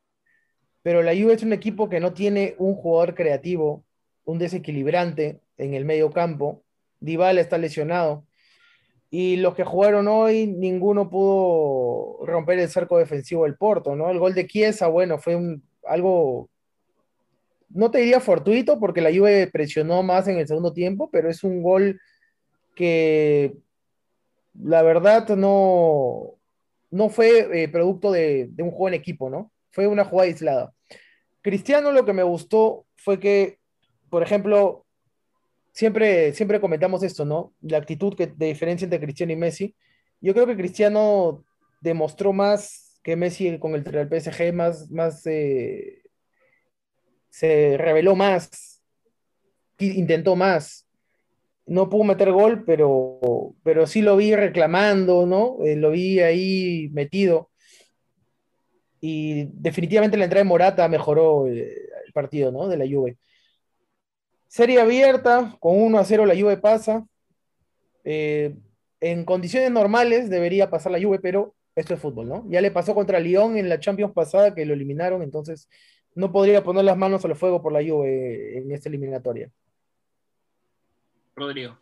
pero 0.82 1.02
la 1.02 1.12
Juve 1.12 1.34
es 1.34 1.42
un 1.42 1.52
equipo 1.52 1.88
que 1.88 2.00
no 2.00 2.12
tiene 2.12 2.54
un 2.58 2.74
jugador 2.74 3.14
creativo, 3.14 3.84
un 4.24 4.38
desequilibrante 4.38 5.40
en 5.58 5.74
el 5.74 5.84
medio 5.84 6.10
campo. 6.10 6.62
Dybala 7.00 7.40
está 7.40 7.58
lesionado. 7.58 8.26
Y 9.10 9.36
los 9.36 9.54
que 9.54 9.64
jugaron 9.64 10.08
hoy, 10.08 10.46
ninguno 10.46 11.10
pudo 11.10 12.24
romper 12.26 12.60
el 12.60 12.68
cerco 12.68 12.98
defensivo 12.98 13.44
del 13.44 13.56
Porto, 13.56 13.96
¿no? 13.96 14.08
El 14.08 14.18
gol 14.18 14.34
de 14.34 14.46
Chiesa, 14.46 14.86
bueno, 14.86 15.18
fue 15.18 15.36
un, 15.36 15.64
algo, 15.86 16.48
no 17.68 17.90
te 17.90 17.98
diría 17.98 18.20
fortuito, 18.20 18.78
porque 18.78 19.00
la 19.00 19.10
Juve 19.10 19.48
presionó 19.52 20.02
más 20.02 20.28
en 20.28 20.38
el 20.38 20.46
segundo 20.46 20.72
tiempo, 20.72 21.08
pero 21.10 21.30
es 21.30 21.44
un 21.44 21.62
gol 21.62 22.00
que 22.74 23.54
la 24.54 24.82
verdad 24.82 25.28
no, 25.36 26.38
no 26.90 27.08
fue 27.08 27.62
eh, 27.62 27.68
producto 27.68 28.10
de, 28.10 28.50
un 28.58 28.70
juego 28.70 28.88
en 28.88 28.94
equipo, 28.94 29.30
¿no? 29.30 29.52
fue 29.70 29.86
una 29.86 30.04
jugada 30.04 30.28
aislada. 30.28 30.74
Cristiano 31.42 31.92
lo 31.92 32.04
que 32.04 32.12
me 32.12 32.22
gustó 32.22 32.86
fue 32.96 33.18
que, 33.18 33.58
por 34.10 34.22
ejemplo, 34.22 34.84
siempre, 35.72 36.34
siempre 36.34 36.60
comentamos 36.60 37.02
esto, 37.02 37.24
¿no? 37.24 37.54
La 37.62 37.78
actitud 37.78 38.14
que, 38.14 38.26
de 38.26 38.46
diferencia 38.46 38.84
entre 38.84 39.00
Cristiano 39.00 39.32
y 39.32 39.36
Messi. 39.36 39.74
Yo 40.20 40.34
creo 40.34 40.46
que 40.46 40.56
Cristiano 40.56 41.44
demostró 41.80 42.32
más 42.32 42.89
que 43.10 43.16
Messi 43.16 43.58
con 43.58 43.74
el, 43.74 43.82
PSG, 43.82 44.52
más, 44.52 44.88
más 44.88 45.26
eh, 45.26 46.04
se 47.28 47.76
reveló 47.76 48.14
más, 48.14 48.80
intentó 49.78 50.36
más. 50.36 50.86
No 51.66 51.88
pudo 51.88 52.04
meter 52.04 52.30
gol, 52.30 52.62
pero, 52.64 53.56
pero 53.64 53.88
sí 53.88 54.00
lo 54.00 54.16
vi 54.16 54.36
reclamando, 54.36 55.26
¿no? 55.26 55.56
Eh, 55.64 55.74
lo 55.74 55.90
vi 55.90 56.20
ahí 56.20 56.88
metido 56.92 57.50
y 59.00 59.46
definitivamente 59.54 60.16
la 60.16 60.24
entrada 60.24 60.44
de 60.44 60.48
Morata 60.48 60.88
mejoró 60.88 61.48
el, 61.48 61.74
partido 62.14 62.52
¿no? 62.52 62.68
de 62.68 62.76
la 62.76 62.84
Juve. 62.84 63.18
Serie 64.46 64.80
abierta, 64.80 65.56
con 65.58 65.80
1 65.80 65.98
a 65.98 66.04
0 66.04 66.26
la 66.26 66.38
Juve 66.38 66.58
pasa. 66.58 67.04
Eh, 68.04 68.54
en 69.00 69.24
condiciones 69.24 69.70
normales 69.72 70.30
debería 70.30 70.70
pasar 70.70 70.92
la 70.92 71.02
Juve, 71.02 71.18
pero 71.18 71.54
esto 71.80 71.94
es 71.94 72.00
fútbol, 72.00 72.28
¿no? 72.28 72.44
Ya 72.48 72.60
le 72.60 72.70
pasó 72.70 72.94
contra 72.94 73.20
Lyon 73.20 73.56
en 73.56 73.68
la 73.68 73.80
Champions 73.80 74.12
pasada 74.12 74.54
que 74.54 74.64
lo 74.64 74.74
eliminaron, 74.74 75.22
entonces 75.22 75.68
no 76.14 76.32
podría 76.32 76.62
poner 76.62 76.84
las 76.84 76.96
manos 76.96 77.24
al 77.24 77.36
fuego 77.36 77.62
por 77.62 77.72
la 77.72 77.80
Juve 77.80 78.58
en 78.58 78.70
esta 78.72 78.88
eliminatoria. 78.88 79.50
Rodrigo. 81.34 81.78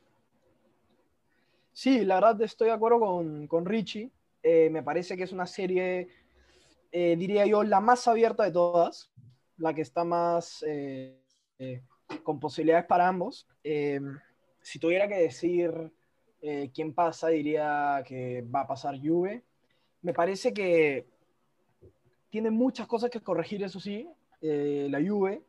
Sí, 1.73 2.05
la 2.05 2.17
verdad 2.17 2.43
estoy 2.43 2.69
de 2.69 2.75
acuerdo 2.75 3.01
con, 3.01 3.47
con 3.47 3.65
Richie. 3.65 4.11
Eh, 4.43 4.71
me 4.71 4.83
parece 4.83 5.17
que 5.17 5.25
es 5.25 5.33
una 5.33 5.47
serie 5.47 6.09
eh, 6.91 7.17
diría 7.17 7.45
yo, 7.47 7.63
la 7.65 7.81
más 7.81 8.09
abierta 8.09 8.45
de 8.45 8.53
todas, 8.53 9.11
la 9.59 9.75
que 9.75 9.83
está 9.83 10.05
más 10.05 10.65
eh, 10.67 11.21
eh, 11.59 11.83
con 12.23 12.41
posibilidades 12.41 12.87
para 12.87 13.09
ambos. 13.09 13.47
si 13.63 14.79
tuviera 14.79 15.09
que 15.09 15.17
decir 15.17 15.93
quién 16.73 16.95
pasa, 16.95 17.29
diría 17.29 18.03
que 18.07 18.43
va 18.43 18.61
a 18.61 18.67
pasar 18.67 18.99
Juve. 19.01 19.45
Me 20.03 20.13
parece 20.13 20.53
que 20.53 21.07
tiene 22.31 22.51
muchas 22.51 22.87
cosas 22.87 23.11
que 23.11 23.21
corregir, 23.21 23.63
eso 23.63 23.81
sí, 23.81 24.09
la 24.41 25.01
Juve. 25.01 25.43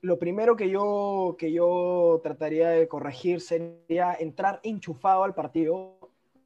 lo 0.00 0.18
primero 0.18 0.56
que 0.56 0.70
yo, 0.70 1.36
que 1.38 1.52
yo 1.52 2.20
trataría 2.22 2.70
de 2.70 2.88
corregir 2.88 3.40
sería 3.40 4.14
entrar 4.18 4.60
enchufado 4.62 5.24
al 5.24 5.34
partido 5.34 5.98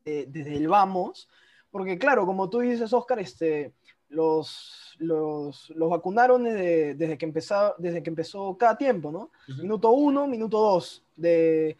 desde 0.04 0.56
el 0.56 0.68
vamos, 0.68 1.28
porque 1.70 1.98
claro, 1.98 2.26
como 2.26 2.50
tú 2.50 2.60
dices, 2.60 2.92
Oscar, 2.92 3.20
este, 3.20 3.72
los, 4.08 4.96
los, 4.98 5.70
los 5.70 5.90
vacunaron 5.90 6.44
desde, 6.44 6.94
desde, 6.94 7.16
que 7.16 7.24
empezó, 7.24 7.74
desde 7.78 8.02
que 8.02 8.10
empezó 8.10 8.56
cada 8.58 8.76
tiempo, 8.76 9.10
¿no? 9.10 9.30
Minuto 9.60 9.90
uno, 9.90 10.26
minuto 10.26 10.58
dos. 10.58 11.04
De 11.16 11.76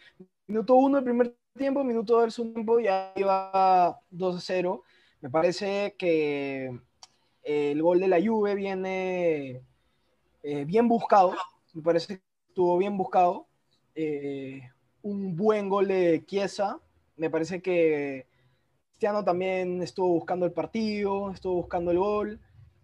minuto 0.47 0.75
uno 0.75 0.99
el 0.99 1.05
primer 1.05 1.35
tiempo, 1.57 1.85
minuto 1.85 2.15
dos 2.15 2.25
el 2.25 2.33
segundo 2.33 2.55
tiempo, 2.55 2.81
ya 2.81 3.13
iba 3.17 4.01
2 4.11 4.37
a 4.37 4.41
0. 4.41 4.83
Me 5.21 5.31
parece 5.31 5.95
que 5.99 6.79
el 7.43 7.83
gol 7.83 8.01
de 8.01 8.09
la 8.09 8.21
Juve 8.25 8.55
viene 8.55 9.63
eh, 10.43 10.65
bien 10.65 10.89
buscado. 10.89 11.35
Me 11.75 11.83
parece 11.83 12.19
que 12.19 12.23
estuvo 12.49 12.79
bien 12.79 12.97
buscado. 12.97 13.47
Eh, 13.95 14.63
un 15.03 15.37
buen 15.37 15.69
gol 15.69 15.89
de 15.89 16.25
Chiesa. 16.27 16.79
Me 17.17 17.31
parece 17.31 17.61
que 17.61 18.27
Cristiano 18.93 19.25
también 19.25 19.83
estuvo 19.83 20.09
buscando 20.09 20.47
el 20.47 20.53
partido, 20.53 21.31
estuvo 21.31 21.57
buscando 21.57 21.91
el 21.91 21.99
gol. 21.99 22.41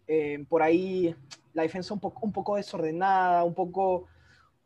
Eh, 0.06 0.44
por 0.48 0.62
ahí 0.62 1.14
la 1.52 1.62
defensa 1.62 1.94
un 1.94 2.00
poco, 2.00 2.20
un 2.22 2.32
poco 2.32 2.56
desordenada, 2.56 3.44
un 3.44 3.54
poco, 3.54 4.06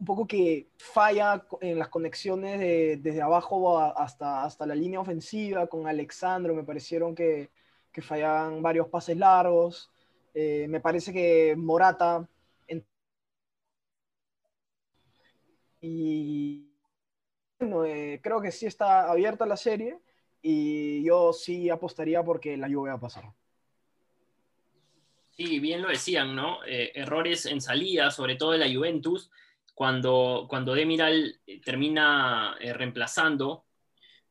un 0.00 0.06
poco 0.06 0.26
que 0.26 0.68
falla 0.78 1.44
en 1.60 1.78
las 1.78 1.88
conexiones 1.88 2.58
desde 3.02 3.20
abajo 3.20 3.78
hasta, 3.78 4.44
hasta 4.44 4.64
la 4.64 4.74
línea 4.74 4.98
ofensiva 4.98 5.66
con 5.66 5.86
Alexandro. 5.86 6.54
Me 6.54 6.64
parecieron 6.64 7.14
que, 7.14 7.50
que 7.92 8.00
fallaban 8.00 8.62
varios 8.62 8.88
pases 8.88 9.18
largos. 9.18 9.90
Eh, 10.32 10.66
me 10.68 10.80
parece 10.80 11.12
que 11.12 11.54
Morata. 11.56 12.26
Y 15.82 16.66
bueno, 17.58 17.84
eh, 17.84 18.20
creo 18.22 18.40
que 18.40 18.52
sí 18.52 18.66
está 18.66 19.10
abierta 19.10 19.46
la 19.46 19.56
serie 19.56 19.98
y 20.42 21.02
yo 21.04 21.32
sí 21.32 21.70
apostaría 21.70 22.22
porque 22.22 22.56
la 22.56 22.68
Juve 22.68 22.90
va 22.90 22.96
a 22.96 23.00
pasar. 23.00 23.24
Sí, 25.30 25.58
bien 25.58 25.80
lo 25.80 25.88
decían, 25.88 26.36
¿no? 26.36 26.62
Eh, 26.66 26.92
errores 26.94 27.46
en 27.46 27.62
salida, 27.62 28.10
sobre 28.10 28.36
todo 28.36 28.50
de 28.52 28.58
la 28.58 28.70
Juventus, 28.70 29.30
cuando, 29.80 30.44
cuando 30.46 30.74
Demiral 30.74 31.40
eh, 31.46 31.58
termina 31.62 32.54
eh, 32.60 32.74
reemplazando 32.74 33.64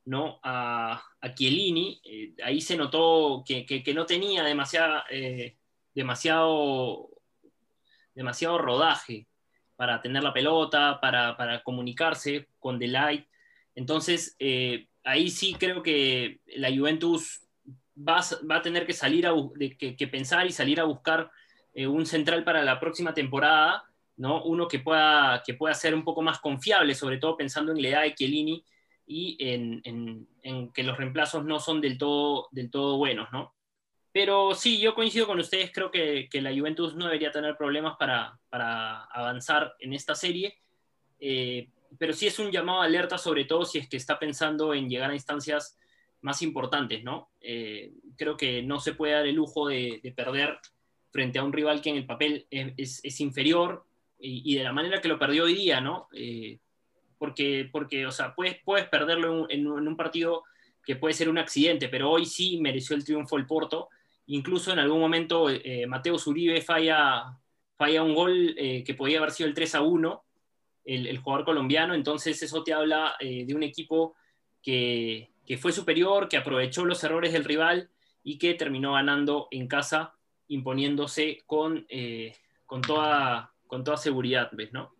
¿no? 0.05 0.39
a, 0.43 1.03
a 1.19 1.33
Chiellini, 1.33 1.99
ahí 2.43 2.61
se 2.61 2.77
notó 2.77 3.43
que, 3.43 3.65
que, 3.65 3.93
no 3.95 4.05
tenía 4.05 4.43
demasiado, 4.43 5.01
demasiado, 5.95 7.09
demasiado 8.13 8.59
rodaje 8.59 9.25
para 9.75 9.99
tener 10.01 10.21
la 10.21 10.33
pelota, 10.33 10.99
para, 11.01 11.35
para 11.35 11.63
comunicarse 11.63 12.49
con 12.59 12.77
Delight. 12.77 13.25
Entonces, 13.73 14.37
ahí 15.03 15.31
sí 15.31 15.55
creo 15.57 15.81
que 15.81 16.41
la 16.57 16.69
Juventus 16.69 17.41
va, 17.97 18.19
a 18.55 18.61
tener 18.61 18.85
que 18.85 18.93
salir 18.93 19.25
a 19.25 19.33
que, 19.79 20.07
pensar 20.07 20.45
y 20.45 20.51
salir 20.51 20.79
a 20.79 20.83
buscar 20.83 21.31
eh, 21.73 21.87
un 21.87 22.05
central 22.05 22.43
para 22.43 22.63
la 22.63 22.79
próxima 22.79 23.15
temporada, 23.15 23.88
¿no? 24.19 24.43
Uno 24.43 24.67
que 24.67 24.79
pueda, 24.79 25.41
que 25.45 25.53
pueda 25.53 25.73
ser 25.73 25.95
un 25.95 26.03
poco 26.03 26.21
más 26.21 26.39
confiable, 26.39 26.93
sobre 26.93 27.17
todo 27.17 27.37
pensando 27.37 27.71
en 27.71 27.81
la 27.81 27.87
edad 27.87 28.01
de 28.03 28.13
Chiellini 28.13 28.63
y 29.07 29.37
en, 29.39 30.27
que 30.73 30.83
los 30.83 30.97
reemplazos 30.97 31.45
no 31.45 31.59
son 31.59 31.79
del 31.81 31.97
todo, 31.97 32.49
del 32.51 32.69
todo 32.69 32.97
buenos, 32.97 33.31
¿no? 33.31 33.55
Pero 34.11 34.53
sí, 34.55 34.79
yo 34.79 34.93
coincido 34.93 35.25
con 35.25 35.39
ustedes, 35.39 35.71
creo 35.71 35.89
que, 35.89 36.27
la 36.33 36.51
Juventus 36.53 36.95
no 36.95 37.05
debería 37.05 37.31
tener 37.31 37.55
problemas 37.55 37.95
para, 37.97 38.37
avanzar 38.51 39.75
en 39.79 39.93
esta 39.93 40.15
serie, 40.15 40.57
eh, 41.19 41.69
pero 41.97 42.11
sí 42.11 42.27
es 42.27 42.39
un 42.39 42.51
llamado 42.51 42.81
a 42.81 42.85
alerta, 42.85 43.17
sobre 43.17 43.45
todo 43.45 43.63
si 43.63 43.77
es 43.77 43.87
que 43.87 43.97
está 43.97 44.19
pensando 44.19 44.73
en 44.73 44.89
llegar 44.89 45.11
a 45.11 45.15
instancias 45.15 45.79
más 46.21 46.41
importantes, 46.41 47.03
¿no? 47.03 47.31
Eh, 47.39 47.93
creo 48.17 48.35
que 48.35 48.61
no 48.63 48.81
se 48.81 48.93
puede 48.93 49.13
dar 49.13 49.25
el 49.25 49.35
lujo 49.35 49.69
de, 49.69 50.13
perder 50.13 50.59
frente 51.09 51.39
a 51.39 51.43
un 51.43 51.53
rival 51.53 51.81
que 51.81 51.89
en 51.89 51.95
el 51.95 52.05
papel 52.05 52.47
es, 52.51 53.21
inferior 53.21 53.85
y, 54.19 54.55
de 54.55 54.63
la 54.63 54.73
manera 54.73 55.01
que 55.01 55.07
lo 55.07 55.17
perdió 55.17 55.45
hoy 55.45 55.55
día, 55.55 55.81
¿no? 55.81 56.07
Eh, 56.13 56.59
porque, 57.17 57.69
porque, 57.71 58.05
o 58.05 58.11
sea, 58.11 58.35
puedes, 58.35 58.57
puedes 58.63 58.87
perderlo 58.87 59.49
en, 59.49 59.67
un 59.67 59.97
partido 59.97 60.43
que 60.83 60.95
puede 60.95 61.13
ser 61.13 61.29
un 61.29 61.37
accidente, 61.37 61.89
pero 61.89 62.09
hoy 62.09 62.25
sí 62.25 62.59
mereció 62.59 62.95
el 62.95 63.03
triunfo 63.03 63.37
el 63.37 63.45
Porto. 63.45 63.89
Incluso 64.27 64.71
en 64.71 64.79
algún 64.79 64.99
momento 64.99 65.49
eh, 65.49 65.85
Mateo 65.87 66.17
Zuribe 66.17 66.61
falla, 66.61 67.37
falla 67.75 68.03
un 68.03 68.13
gol 68.13 68.55
que 68.55 68.95
podía 68.97 69.19
haber 69.19 69.31
sido 69.31 69.49
el 69.49 69.55
3 69.55 69.75
a 69.75 69.81
1, 69.81 70.23
el, 70.85 71.17
jugador 71.19 71.45
colombiano, 71.45 71.93
entonces 71.93 72.41
eso 72.41 72.63
te 72.63 72.73
habla 72.73 73.15
de 73.19 73.53
un 73.53 73.63
equipo 73.63 74.15
que, 74.61 75.29
que 75.49 75.57
fue 75.57 75.71
superior, 75.71 76.29
que 76.29 76.37
aprovechó 76.37 76.85
los 76.85 77.03
errores 77.03 77.33
del 77.33 77.43
rival 77.43 77.89
y 78.23 78.37
que 78.37 78.53
terminó 78.53 78.93
ganando 78.93 79.47
en 79.49 79.67
casa, 79.67 80.13
imponiéndose 80.47 81.39
con, 81.47 81.87
eh, 81.89 82.35
con, 82.67 82.81
toda, 82.81 83.51
con 83.69 83.83
toda 83.83 83.97
seguridad, 83.97 84.49
¿ves, 84.51 84.73
no? 84.73 84.95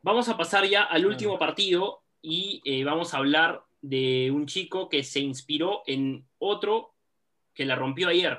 Vamos 0.00 0.28
a 0.28 0.36
pasar 0.36 0.64
ya 0.64 0.84
al 0.84 1.06
último 1.06 1.40
partido 1.40 2.02
y 2.22 2.62
eh, 2.64 2.84
vamos 2.84 3.12
a 3.12 3.18
hablar 3.18 3.64
de 3.82 4.30
un 4.30 4.46
chico 4.46 4.88
que 4.88 5.02
se 5.02 5.18
inspiró 5.18 5.82
en 5.86 6.24
otro 6.38 6.94
que 7.52 7.64
la 7.64 7.74
rompió 7.74 8.08
ayer, 8.08 8.38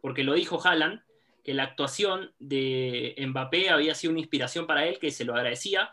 porque 0.00 0.24
lo 0.24 0.34
dijo 0.34 0.60
Haaland, 0.60 1.00
que 1.44 1.54
la 1.54 1.62
actuación 1.62 2.32
de 2.40 3.14
Mbappé 3.24 3.70
había 3.70 3.94
sido 3.94 4.10
una 4.10 4.20
inspiración 4.20 4.66
para 4.66 4.84
él, 4.86 4.98
que 4.98 5.12
se 5.12 5.24
lo 5.24 5.34
agradecía, 5.34 5.92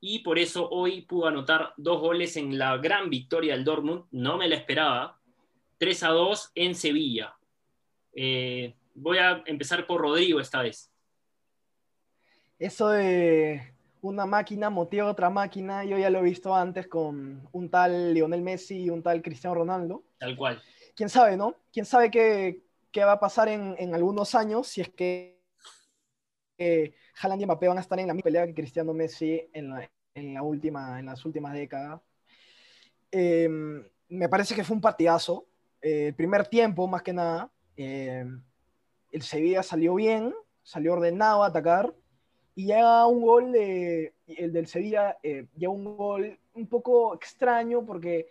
y 0.00 0.20
por 0.20 0.38
eso 0.38 0.66
hoy 0.70 1.02
pudo 1.02 1.26
anotar 1.26 1.74
dos 1.76 2.00
goles 2.00 2.38
en 2.38 2.58
la 2.58 2.78
gran 2.78 3.10
victoria 3.10 3.54
del 3.54 3.64
Dortmund, 3.64 4.04
no 4.12 4.38
me 4.38 4.48
la 4.48 4.56
esperaba, 4.56 5.20
3 5.76 6.02
a 6.04 6.08
2 6.08 6.52
en 6.54 6.74
Sevilla. 6.74 7.34
Eh, 8.14 8.74
voy 8.94 9.18
a 9.18 9.42
empezar 9.44 9.86
por 9.86 10.00
Rodrigo 10.00 10.40
esta 10.40 10.62
vez. 10.62 10.89
Eso 12.60 12.90
de 12.90 13.72
una 14.02 14.26
máquina 14.26 14.68
motiva 14.68 15.10
otra 15.10 15.30
máquina, 15.30 15.82
yo 15.82 15.96
ya 15.96 16.10
lo 16.10 16.18
he 16.18 16.22
visto 16.22 16.54
antes 16.54 16.86
con 16.88 17.48
un 17.52 17.70
tal 17.70 18.12
Lionel 18.12 18.42
Messi 18.42 18.82
y 18.82 18.90
un 18.90 19.02
tal 19.02 19.22
Cristiano 19.22 19.54
Ronaldo. 19.54 20.04
Tal 20.18 20.36
cual. 20.36 20.62
¿Quién 20.94 21.08
sabe, 21.08 21.38
no? 21.38 21.56
¿Quién 21.72 21.86
sabe 21.86 22.10
qué, 22.10 22.62
qué 22.92 23.02
va 23.02 23.12
a 23.12 23.20
pasar 23.20 23.48
en, 23.48 23.74
en, 23.78 23.94
algunos 23.94 24.34
años 24.34 24.66
si 24.66 24.82
es 24.82 24.90
que 24.90 25.40
eh, 26.58 26.94
Haaland 27.22 27.40
y 27.40 27.46
Mbappé 27.46 27.68
van 27.68 27.78
a 27.78 27.80
estar 27.80 27.98
en 27.98 28.08
la 28.08 28.12
misma 28.12 28.24
pelea 28.24 28.46
que 28.46 28.54
Cristiano 28.54 28.92
Messi 28.92 29.40
en, 29.54 29.72
en, 30.14 30.34
la 30.34 30.42
última, 30.42 31.00
en 31.00 31.06
las 31.06 31.24
últimas 31.24 31.54
décadas. 31.54 31.98
Em, 33.10 33.82
me 34.10 34.28
parece 34.28 34.54
que 34.54 34.64
fue 34.64 34.76
un 34.76 34.82
partidazo. 34.82 35.46
Eh, 35.80 36.08
el 36.08 36.14
primer 36.14 36.46
tiempo, 36.46 36.86
más 36.86 37.02
que 37.02 37.14
nada, 37.14 37.50
em, 37.74 38.42
el 39.10 39.22
Sevilla 39.22 39.62
salió 39.62 39.94
bien, 39.94 40.34
salió 40.62 40.92
ordenado 40.92 41.42
a 41.42 41.46
atacar, 41.46 41.94
y 42.54 42.66
llega 42.66 43.06
un 43.06 43.22
gol, 43.22 43.54
el 43.54 44.52
del 44.52 44.66
Sevilla, 44.66 45.18
eh, 45.22 45.46
llega 45.56 45.72
un 45.72 45.96
gol 45.96 46.38
un 46.54 46.66
poco 46.66 47.14
extraño 47.14 47.84
porque 47.84 48.30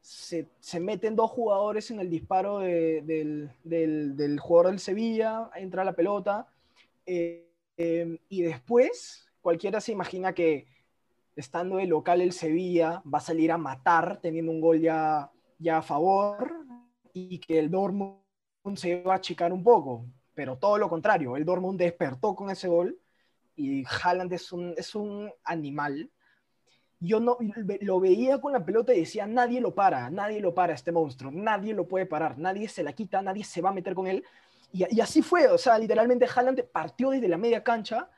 se, 0.00 0.48
se, 0.60 0.80
meten 0.80 1.14
dos 1.14 1.30
jugadores 1.30 1.90
en 1.90 2.00
el 2.00 2.08
disparo 2.08 2.60
del, 2.60 3.50
del, 3.62 4.16
del, 4.16 4.40
jugador 4.40 4.70
del 4.70 4.80
Sevilla, 4.80 5.50
entra 5.54 5.84
la 5.84 5.92
pelota, 5.92 6.48
eh, 7.04 7.46
em, 7.76 8.18
y 8.28 8.42
después 8.42 9.28
cualquiera 9.42 9.80
se 9.80 9.92
imagina 9.92 10.32
que 10.32 10.66
estando 11.36 11.76
de 11.76 11.86
local 11.86 12.20
el 12.22 12.32
Sevilla 12.32 13.02
va 13.12 13.18
a 13.18 13.22
salir 13.22 13.52
a 13.52 13.58
matar 13.58 14.20
teniendo 14.20 14.50
un 14.50 14.60
gol 14.60 14.80
ya, 14.80 15.30
ya 15.58 15.78
a 15.78 15.82
favor 15.82 16.52
y 17.12 17.38
que 17.38 17.58
el 17.58 17.70
Dortmund 17.70 18.18
se 18.74 19.02
va 19.02 19.14
a 19.14 19.16
achicar 19.16 19.52
un 19.52 19.62
poco, 19.62 20.06
pero 20.34 20.56
todo 20.56 20.78
lo 20.78 20.88
contrario, 20.88 21.36
el 21.36 21.44
Dortmund 21.44 21.78
despertó 21.78 22.34
con 22.34 22.50
ese 22.50 22.68
gol 22.68 22.98
y 23.58 23.84
Haaland 23.84 24.32
es 24.32 24.52
un, 24.52 24.72
es 24.76 24.94
un 24.94 25.30
animal. 25.44 26.08
Yo 27.00 27.18
no, 27.20 27.36
lo 27.80 28.00
veía 28.00 28.40
con 28.40 28.52
la 28.52 28.64
pelota 28.64 28.94
y 28.94 29.00
decía, 29.00 29.26
nadie 29.26 29.60
lo 29.60 29.74
para, 29.74 30.10
nadie 30.10 30.40
lo 30.40 30.54
para 30.54 30.74
este 30.74 30.92
monstruo, 30.92 31.30
nadie 31.32 31.74
lo 31.74 31.86
puede 31.86 32.06
parar, 32.06 32.38
nadie 32.38 32.68
se 32.68 32.82
la 32.82 32.92
quita, 32.92 33.20
nadie 33.20 33.44
se 33.44 33.60
va 33.60 33.70
a 33.70 33.72
meter 33.74 33.94
con 33.94 34.06
él. 34.06 34.24
Y, 34.72 35.00
así 35.00 35.22
fue, 35.22 35.48
o 35.48 35.58
sea, 35.58 35.78
literalmente 35.78 36.26
Haaland 36.32 36.64
partió 36.70 37.10
desde 37.10 37.28
la 37.28 37.36
media 37.36 37.62
cancha. 37.64 38.10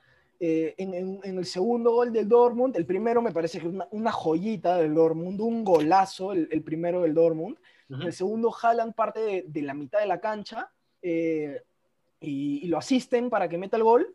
Eh, 0.43 0.75
en, 0.79 1.21
el 1.23 1.45
segundo 1.45 1.93
gol 1.93 2.13
del 2.13 2.29
Dortmund, 2.29 2.77
el 2.77 2.87
primero 2.87 3.21
me 3.21 3.33
parece 3.33 3.61
que 3.61 3.69
es 3.69 3.75
una, 3.91 4.13
joyita 4.13 4.77
del 4.79 4.95
Dortmund, 4.95 5.41
un 5.41 5.65
golazo, 5.65 6.33
el, 6.33 6.63
primero 6.63 7.03
del 7.03 7.15
Dortmund. 7.15 7.57
El 7.89 8.13
segundo, 8.13 8.55
Haaland 8.55 8.95
parte 8.95 9.45
de, 9.47 9.63
la 9.63 9.75
mitad 9.75 9.99
de 10.01 10.07
la 10.07 10.21
cancha 10.21 10.71
eh, 11.03 11.63
y, 12.21 12.67
lo 12.69 12.79
asisten 12.79 13.31
para 13.31 13.49
que 13.49 13.59
meta 13.59 13.77
el 13.77 13.85
gol. 13.85 14.15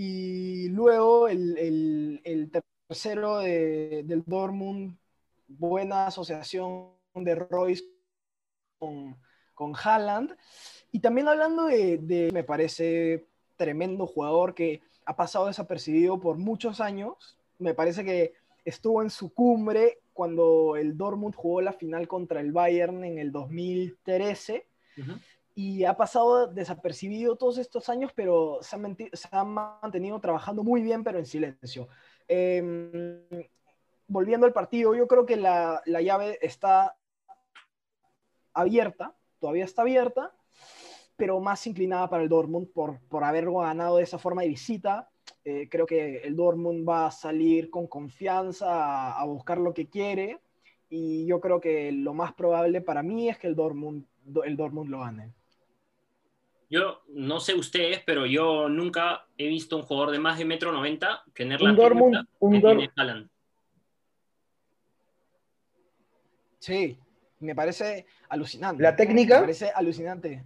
Y 0.00 0.68
luego 0.68 1.26
el, 1.26 2.20
el 2.22 2.52
tercero 2.88 3.38
del 3.40 4.22
Dortmund, 4.24 4.96
buena 5.48 6.06
asociación 6.06 6.90
de 7.14 7.34
Royce 7.34 7.82
con, 8.78 9.16
con 9.54 9.74
Haaland. 9.74 10.36
Y 10.92 11.00
también 11.00 11.26
hablando 11.26 11.64
de, 11.64 12.30
me 12.32 12.44
parece 12.44 13.26
tremendo 13.56 14.06
jugador 14.06 14.54
que 14.54 14.82
ha 15.04 15.16
pasado 15.16 15.48
desapercibido 15.48 16.20
por 16.20 16.38
muchos 16.38 16.80
años. 16.80 17.36
Me 17.58 17.74
parece 17.74 18.04
que 18.04 18.34
estuvo 18.64 19.02
en 19.02 19.10
su 19.10 19.34
cumbre 19.34 19.98
cuando 20.12 20.76
el 20.76 20.96
Dortmund 20.96 21.34
jugó 21.34 21.60
la 21.60 21.72
final 21.72 22.06
contra 22.06 22.38
el 22.38 22.52
Bayern 22.52 23.02
en 23.02 23.18
el 23.18 23.32
2013. 23.32 24.64
Y 25.58 25.82
ha 25.82 25.96
pasado 25.96 26.46
desapercibido 26.46 27.34
todos 27.34 27.58
estos 27.58 27.88
años, 27.88 28.12
pero 28.14 28.60
se 28.62 28.76
ha, 29.32 29.42
mantenido 29.42 30.20
trabajando 30.20 30.62
muy 30.62 30.82
bien, 30.82 31.02
pero 31.02 31.18
en 31.18 31.26
silencio. 31.26 31.88
Em, 32.28 33.26
volviendo 34.06 34.46
al 34.46 34.52
partido, 34.52 34.94
yo 34.94 35.08
creo 35.08 35.26
que 35.26 35.34
la, 35.34 35.82
la 35.84 36.00
llave 36.00 36.38
está 36.42 36.96
abierta, 38.54 39.16
todavía 39.40 39.64
está 39.64 39.82
abierta, 39.82 40.32
pero 41.16 41.40
más 41.40 41.66
inclinada 41.66 42.08
para 42.08 42.22
el 42.22 42.28
Dortmund 42.28 42.68
por, 42.72 43.00
por 43.08 43.24
haber 43.24 43.50
ganado 43.50 43.96
de 43.96 44.04
esa 44.04 44.18
forma 44.20 44.42
de 44.42 44.48
visita. 44.50 45.10
Eh, 45.44 45.68
creo 45.68 45.86
que 45.86 46.18
el 46.18 46.36
Dortmund 46.36 46.88
va 46.88 47.06
a 47.06 47.10
salir 47.10 47.68
con 47.68 47.88
confianza 47.88 49.18
a, 49.18 49.24
buscar 49.24 49.58
lo 49.58 49.74
que 49.74 49.88
quiere 49.88 50.38
y 50.88 51.26
yo 51.26 51.40
creo 51.40 51.60
que 51.60 51.90
lo 51.90 52.14
más 52.14 52.32
probable 52.34 52.80
para 52.80 53.02
mí 53.02 53.28
es 53.28 53.38
que 53.38 53.48
el 53.48 53.56
Dortmund, 53.56 54.06
el 54.44 54.56
Dortmund 54.56 54.88
lo 54.88 55.00
gane. 55.00 55.32
Yo 56.70 57.02
no 57.08 57.40
sé 57.40 57.54
ustedes, 57.54 58.02
pero 58.04 58.26
yo 58.26 58.68
nunca 58.68 59.26
he 59.38 59.46
visto 59.48 59.76
un 59.76 59.82
jugador 59.82 60.10
de 60.10 60.18
más 60.18 60.38
de 60.38 60.44
metro 60.44 60.70
noventa 60.70 61.22
tener 61.34 61.62
la 61.62 61.72
Dortmund, 61.72 62.26
un 62.40 62.60
que 62.60 62.90
Sí, 66.58 66.98
me 67.40 67.54
parece 67.54 68.04
alucinante. 68.28 68.82
¿La 68.82 68.96
técnica? 68.96 69.36
Me 69.36 69.40
parece 69.42 69.70
alucinante. 69.74 70.44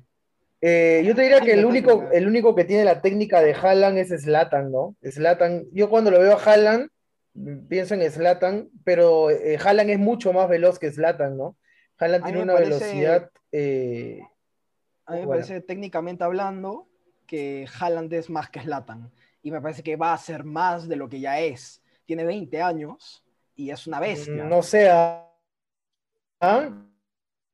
Eh, 0.60 1.02
yo 1.04 1.14
te 1.16 1.22
diría 1.22 1.40
que 1.40 1.54
el 1.54 1.64
único, 1.64 2.08
el 2.12 2.28
único 2.28 2.54
que 2.54 2.64
tiene 2.64 2.84
la 2.84 3.00
técnica 3.02 3.40
de 3.40 3.52
Haaland 3.52 3.98
es 3.98 4.10
Slatan, 4.10 4.70
¿no? 4.70 4.94
Slatan, 5.02 5.64
yo 5.72 5.90
cuando 5.90 6.12
lo 6.12 6.20
veo 6.20 6.36
a 6.36 6.40
Haaland, 6.40 6.88
pienso 7.68 7.94
en 7.94 8.08
Slatan, 8.08 8.70
pero 8.84 9.30
eh, 9.30 9.58
Haaland 9.60 9.90
es 9.90 9.98
mucho 9.98 10.32
más 10.32 10.48
veloz 10.48 10.78
que 10.78 10.92
Slatan, 10.92 11.36
¿no? 11.36 11.56
Haaland 11.98 12.24
tiene 12.24 12.42
una 12.42 12.54
velocidad. 12.54 13.30
Eh, 13.50 14.20
a 15.06 15.14
mí 15.14 15.20
me 15.20 15.26
parece 15.26 15.60
técnicamente 15.60 16.24
hablando 16.24 16.88
que 17.26 17.66
Haaland 17.80 18.12
es 18.12 18.30
más 18.30 18.50
que 18.50 18.60
Zlatan. 18.60 19.10
Y 19.42 19.50
me 19.50 19.60
parece 19.60 19.82
que 19.82 19.96
va 19.96 20.12
a 20.12 20.18
ser 20.18 20.44
más 20.44 20.88
de 20.88 20.96
lo 20.96 21.08
que 21.08 21.20
ya 21.20 21.40
es. 21.40 21.82
Tiene 22.04 22.24
20 22.24 22.62
años 22.62 23.24
y 23.56 23.70
es 23.70 23.86
una 23.86 24.00
bestia. 24.00 24.44
No 24.44 24.62
sea. 24.62 25.28
¿ah? 26.40 26.70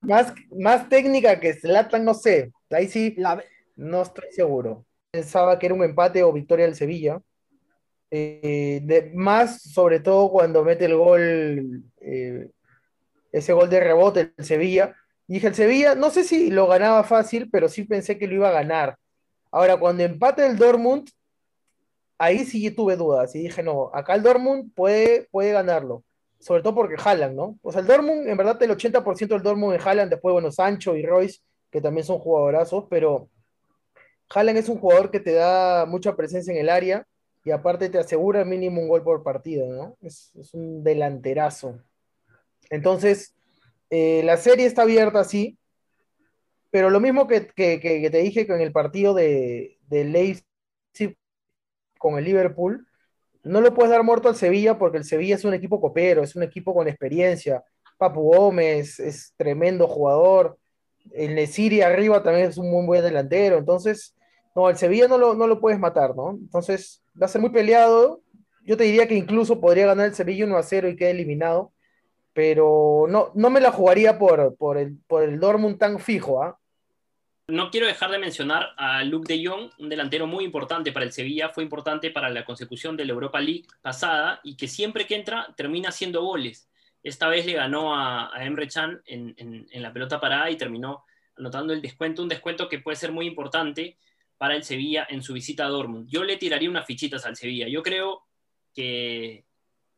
Más, 0.00 0.34
más 0.50 0.88
técnica 0.88 1.40
que 1.40 1.54
Zlatan, 1.54 2.04
no 2.04 2.14
sé. 2.14 2.52
Ahí 2.70 2.88
sí, 2.88 3.16
no 3.76 4.02
estoy 4.02 4.30
seguro. 4.32 4.84
Pensaba 5.10 5.58
que 5.58 5.66
era 5.66 5.74
un 5.74 5.84
empate 5.84 6.22
o 6.22 6.32
victoria 6.32 6.66
del 6.66 6.74
Sevilla. 6.74 7.20
Eh, 8.10 8.80
de, 8.82 9.10
más 9.14 9.62
sobre 9.62 10.00
todo 10.00 10.30
cuando 10.30 10.64
mete 10.64 10.86
el 10.86 10.96
gol, 10.96 11.84
eh, 12.00 12.48
ese 13.32 13.52
gol 13.52 13.70
de 13.70 13.80
rebote 13.80 14.32
el 14.36 14.44
Sevilla. 14.44 14.94
Dije, 15.34 15.48
el 15.48 15.54
Sevilla, 15.54 15.94
no 15.94 16.10
sé 16.10 16.24
si 16.24 16.50
lo 16.50 16.66
ganaba 16.66 17.04
fácil, 17.04 17.50
pero 17.50 17.68
sí 17.68 17.84
pensé 17.84 18.18
que 18.18 18.26
lo 18.26 18.34
iba 18.34 18.48
a 18.48 18.52
ganar. 18.52 18.96
Ahora, 19.50 19.76
cuando 19.76 20.02
empate 20.02 20.46
el 20.46 20.56
Dortmund, 20.56 21.08
ahí 22.18 22.44
sí 22.44 22.70
tuve 22.70 22.96
dudas 22.96 23.34
y 23.34 23.42
dije, 23.44 23.62
no, 23.62 23.90
acá 23.94 24.14
el 24.14 24.22
Dortmund 24.22 24.72
puede, 24.74 25.28
puede 25.30 25.52
ganarlo. 25.52 26.04
Sobre 26.40 26.62
todo 26.62 26.74
porque 26.74 26.96
Haaland, 27.02 27.34
¿no? 27.34 27.58
O 27.62 27.72
sea, 27.72 27.80
el 27.80 27.86
Dortmund, 27.86 28.28
en 28.28 28.36
verdad, 28.36 28.62
el 28.62 28.70
80% 28.70 29.28
del 29.28 29.42
Dortmund 29.42 29.76
es 29.76 29.86
Haaland, 29.86 30.10
después, 30.10 30.32
bueno, 30.32 30.52
Sancho 30.52 30.96
y 30.96 31.04
Royce, 31.04 31.40
que 31.70 31.80
también 31.80 32.04
son 32.04 32.18
jugadorazos, 32.18 32.84
pero 32.88 33.28
Haaland 34.30 34.58
es 34.58 34.68
un 34.68 34.78
jugador 34.78 35.10
que 35.10 35.20
te 35.20 35.32
da 35.32 35.86
mucha 35.86 36.14
presencia 36.14 36.52
en 36.52 36.58
el 36.58 36.68
área 36.68 37.06
y 37.44 37.50
aparte 37.50 37.88
te 37.88 37.98
asegura 37.98 38.44
mínimo 38.44 38.80
un 38.80 38.88
gol 38.88 39.02
por 39.02 39.22
partido, 39.22 39.66
¿no? 39.68 39.96
Es, 40.02 40.32
un 40.52 40.84
delanterazo. 40.84 41.80
Entonces, 42.68 43.34
eh, 43.90 44.22
la 44.24 44.36
serie 44.36 44.66
está 44.66 44.82
abierta, 44.82 45.24
sí, 45.24 45.58
pero 46.70 46.90
lo 46.90 47.00
mismo 47.00 47.26
que, 47.26 47.40
te 47.40 48.18
dije 48.18 48.46
con 48.46 48.60
el 48.60 48.72
partido 48.72 49.14
de, 49.14 49.78
de 49.88 50.04
Leipzig 50.04 50.44
con 51.98 52.18
el 52.18 52.24
Liverpool, 52.24 52.86
no 53.42 53.60
lo 53.60 53.74
puedes 53.74 53.90
dar 53.90 54.02
muerto 54.02 54.28
al 54.28 54.36
Sevilla 54.36 54.78
porque 54.78 54.98
el 54.98 55.04
Sevilla 55.04 55.34
es 55.34 55.44
un 55.44 55.54
equipo 55.54 55.80
copero, 55.80 56.22
es 56.22 56.36
un 56.36 56.42
equipo 56.42 56.74
con 56.74 56.88
experiencia. 56.88 57.64
Papu 57.96 58.22
Gómez 58.22 59.00
es 59.00 59.32
tremendo 59.36 59.88
jugador. 59.88 60.58
El 61.12 61.34
Nesiri 61.34 61.80
arriba 61.80 62.22
también 62.22 62.48
es 62.48 62.58
un 62.58 62.70
muy 62.70 62.86
buen 62.86 63.02
delantero. 63.02 63.58
Entonces, 63.58 64.14
no, 64.54 64.68
el 64.68 64.76
Sevilla 64.76 65.08
no 65.08 65.18
lo, 65.18 65.34
no 65.34 65.46
lo 65.46 65.60
puedes 65.60 65.78
matar, 65.78 66.14
¿no? 66.14 66.30
Entonces, 66.30 67.02
va 67.20 67.26
a 67.26 67.28
ser 67.28 67.40
muy 67.40 67.50
peleado. 67.50 68.22
Yo 68.64 68.76
te 68.76 68.84
diría 68.84 69.08
que 69.08 69.14
incluso 69.14 69.60
podría 69.60 69.86
ganar 69.86 70.06
el 70.06 70.14
Sevilla 70.14 70.44
1 70.44 70.56
a 70.56 70.62
0 70.62 70.88
y 70.88 70.96
quede 70.96 71.10
eliminado, 71.10 71.72
pero 72.38 73.06
no, 73.08 73.32
no 73.34 73.50
me 73.50 73.60
la 73.60 73.72
jugaría 73.72 74.16
por, 74.16 74.56
por, 74.56 74.78
el, 74.78 74.96
por 75.08 75.24
el 75.24 75.40
Dortmund 75.40 75.76
tan 75.76 75.98
fijo. 75.98 76.40
¿ah? 76.40 76.56
No 77.48 77.68
quiero 77.68 77.88
dejar 77.88 78.12
de 78.12 78.18
mencionar 78.18 78.68
a 78.76 79.02
Luke 79.02 79.34
de 79.34 79.44
Jong, 79.44 79.72
un 79.76 79.88
delantero 79.88 80.28
muy 80.28 80.44
importante 80.44 80.92
para 80.92 81.04
el 81.04 81.10
Sevilla, 81.10 81.48
fue 81.48 81.64
importante 81.64 82.12
para 82.12 82.30
la 82.30 82.44
consecución 82.44 82.96
de 82.96 83.06
la 83.06 83.12
Europa 83.12 83.40
League 83.40 83.64
pasada 83.82 84.38
y 84.44 84.56
que 84.56 84.68
siempre 84.68 85.04
que 85.04 85.16
entra 85.16 85.52
termina 85.56 85.88
haciendo 85.88 86.22
goles. 86.22 86.70
Esta 87.02 87.26
vez 87.26 87.44
le 87.44 87.54
ganó 87.54 87.96
a, 87.96 88.30
Emre 88.38 88.68
Chan 88.68 89.02
en, 89.04 89.34
en, 89.36 89.82
la 89.82 89.92
pelota 89.92 90.20
parada 90.20 90.48
y 90.48 90.56
terminó 90.56 91.02
anotando 91.36 91.72
el 91.72 91.82
descuento, 91.82 92.22
un 92.22 92.28
descuento 92.28 92.68
que 92.68 92.78
puede 92.78 92.94
ser 92.94 93.10
muy 93.10 93.26
importante 93.26 93.98
para 94.36 94.54
el 94.54 94.62
Sevilla 94.62 95.08
en 95.10 95.24
su 95.24 95.32
visita 95.32 95.66
a 95.66 95.70
Dortmund. 95.70 96.08
Yo 96.08 96.22
le 96.22 96.36
tiraría 96.36 96.70
unas 96.70 96.86
fichitas 96.86 97.26
al 97.26 97.34
Sevilla. 97.34 97.66
Yo 97.66 97.82
creo 97.82 98.28
que, 98.72 99.47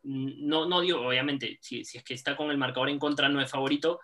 no, 0.02 0.66
no 0.66 0.80
digo, 0.80 1.00
obviamente, 1.00 1.58
si, 1.60 1.80
es 1.80 2.02
que 2.04 2.14
está 2.14 2.36
con 2.36 2.50
el 2.50 2.58
marcador 2.58 2.88
en 2.90 2.98
contra 2.98 3.28
no 3.28 3.40
es 3.40 3.50
favorito, 3.50 4.00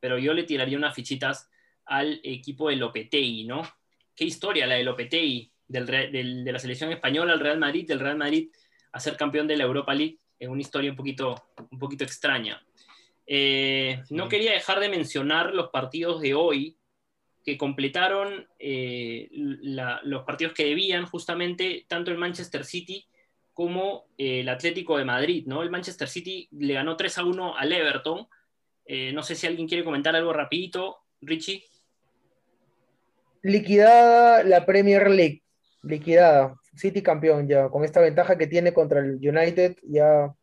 pero 0.00 0.18
yo 0.18 0.34
le 0.34 0.44
tiraría 0.44 0.78
unas 0.78 0.94
fichitas 0.94 1.50
al 1.86 2.20
equipo 2.22 2.68
de 2.68 2.76
Lopetegui, 2.76 3.44
¿no? 3.44 3.62
Qué 4.14 4.24
historia 4.24 4.66
la 4.66 4.76
de 4.76 4.84
Lopetegui, 4.84 5.50
del, 5.66 5.86
de 5.86 6.52
la 6.52 6.58
selección 6.58 6.92
española 6.92 7.32
al 7.32 7.40
Real 7.40 7.58
Madrid, 7.58 7.86
del 7.86 8.00
Real 8.00 8.16
Madrid 8.16 8.48
a 8.92 9.00
ser 9.00 9.16
campeón 9.16 9.48
de 9.48 9.56
la 9.56 9.64
Europa 9.64 9.92
League, 9.92 10.18
es 10.38 10.48
una 10.48 10.60
historia 10.60 10.90
un 10.90 10.96
poquito, 10.96 11.50
un 11.70 11.78
poquito 11.78 12.04
extraña. 12.04 12.64
Eh, 13.26 14.02
no 14.10 14.28
quería 14.28 14.52
dejar 14.52 14.80
de 14.80 14.88
mencionar 14.88 15.54
los 15.54 15.70
partidos 15.70 16.20
de 16.20 16.34
hoy, 16.34 16.78
que 17.44 17.58
completaron 17.58 18.48
eh, 18.58 19.28
los 19.32 20.24
partidos 20.24 20.54
que 20.54 20.64
debían 20.64 21.04
justamente 21.04 21.84
tanto 21.88 22.10
el 22.10 22.18
Manchester 22.18 22.64
City 22.64 23.06
como 23.54 24.06
eh, 24.18 24.40
el 24.40 24.48
Atlético 24.48 24.98
de 24.98 25.04
Madrid, 25.04 25.44
¿no? 25.46 25.62
El 25.62 25.70
Manchester 25.70 26.08
City 26.08 26.48
le 26.52 26.74
ganó 26.74 26.96
3 26.96 27.18
a 27.18 27.24
1 27.24 27.56
al 27.56 27.72
Everton. 27.72 28.28
Eh, 28.84 29.12
no 29.12 29.22
sé 29.22 29.34
si 29.34 29.46
alguien 29.46 29.68
quiere 29.68 29.84
comentar 29.84 30.14
algo 30.14 30.32
rapidito, 30.32 30.98
Richie. 31.20 31.64
Liquidada 33.42 34.42
la 34.42 34.66
Premier 34.66 35.08
League, 35.08 35.42
liquidada. 35.82 36.54
City 36.74 37.02
campeón 37.02 37.46
ya, 37.46 37.68
con 37.68 37.84
esta 37.84 38.00
ventaja 38.00 38.36
que 38.36 38.48
tiene 38.48 38.74
contra 38.74 39.00
el 39.00 39.16
United, 39.16 39.76
ya 39.84 40.34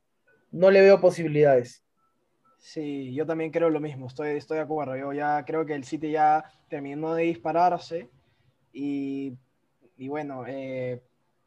no 0.52 0.71
le 0.71 0.82
veo 0.82 1.02
posibilidades. 1.02 1.84
Sí, 2.58 3.13
yo 3.13 3.26
también 3.26 3.52
creo 3.52 3.69
lo 3.69 3.80
mismo, 3.80 4.08
estoy, 4.08 4.30
estoy 4.30 4.58
de 4.58 4.63
acuerdo. 4.63 4.95
Yo 4.95 5.12
ya 5.13 5.43
creo 5.45 5.65
que 5.65 5.74
el 5.74 5.84
City 5.84 6.12
ya 6.12 6.45
terminó 6.69 7.15
de 7.15 7.24
dispararse 7.24 8.10
y, 8.71 9.36
bueno, 9.97 10.45
eh, 10.47 11.02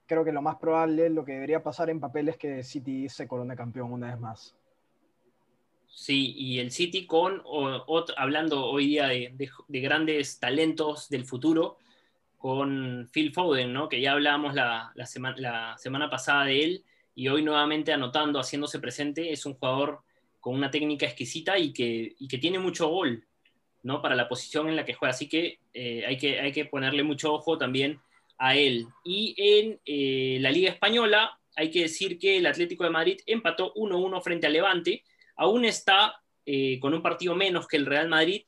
creo 0.07 0.25
que 0.25 0.33
lo 0.33 0.43
más 0.43 0.57
probable, 0.57 1.11
lo 1.11 1.25
que 1.25 1.33
debería 1.33 1.63
pasar 1.63 1.91
en 1.91 2.01
papel 2.01 2.29
es 2.29 2.37
que 2.37 2.63
City 2.63 3.09
se 3.09 3.27
corone 3.29 3.57
campeón 3.57 3.93
una 3.93 4.09
vez 4.09 4.21
más. 4.21 4.55
Sí, 5.87 6.35
y 6.37 6.59
el 6.59 6.71
City 6.71 7.07
con, 7.07 7.43
hablando 8.17 8.67
hoy 8.67 8.89
día 8.89 9.07
de, 9.07 9.51
grandes 9.69 10.41
talentos 10.41 11.09
del 11.09 11.25
futuro, 11.25 11.79
con 12.39 13.09
Phil 13.13 13.33
Foden, 13.33 13.73
¿no? 13.73 13.89
que 13.89 14.01
ya 14.01 14.13
hablábamos 14.13 14.55
la, 14.55 14.93
la 14.95 15.77
semana 15.79 16.11
pasada 16.11 16.45
de 16.45 16.63
él, 16.65 16.85
y 17.15 17.29
hoy 17.29 17.43
nuevamente 17.43 17.93
anotando, 17.93 18.41
haciéndose 18.41 18.81
presente, 18.81 19.33
es 19.33 19.47
un 19.47 19.55
jugador 19.55 20.01
con 20.41 20.55
una 20.55 20.71
técnica 20.71 21.07
exquisita 21.07 21.59
y 21.59 21.73
que, 21.73 22.17
que 22.29 22.39
tiene 22.39 22.59
mucho 22.59 22.89
gol, 22.89 23.25
¿no? 23.83 24.03
Para 24.03 24.15
la 24.15 24.29
posición 24.29 24.69
en 24.69 24.77
la 24.77 24.85
que 24.85 24.95
juega. 24.95 25.11
Así 25.11 25.29
que, 25.29 25.59
eh, 25.73 26.05
hay, 26.07 26.19
que 26.19 26.41
hay 26.41 26.53
que 26.53 26.65
ponerle 26.65 27.03
mucho 27.03 27.33
ojo 27.33 27.57
también 27.57 28.01
a 28.39 28.57
él. 28.57 28.87
Y 29.05 29.35
en 29.37 29.81
eh, 29.85 30.39
la 30.41 30.51
Liga 30.51 30.71
Española 30.71 31.39
hay 31.57 31.71
que 31.71 31.83
decir 31.83 32.19
que 32.19 32.39
el 32.39 32.47
Atlético 32.47 32.85
de 32.85 32.91
Madrid 32.91 33.21
empató 33.27 33.73
1-1 33.75 34.23
frente 34.23 34.47
al 34.47 34.53
Levante. 34.53 35.05
Aún 35.37 35.65
está 35.65 36.21
eh, 36.47 36.79
con 36.81 36.93
un 36.93 37.03
partido 37.03 37.35
menos 37.35 37.67
que 37.67 37.77
el 37.77 37.87
Real 37.87 38.09
Madrid, 38.09 38.43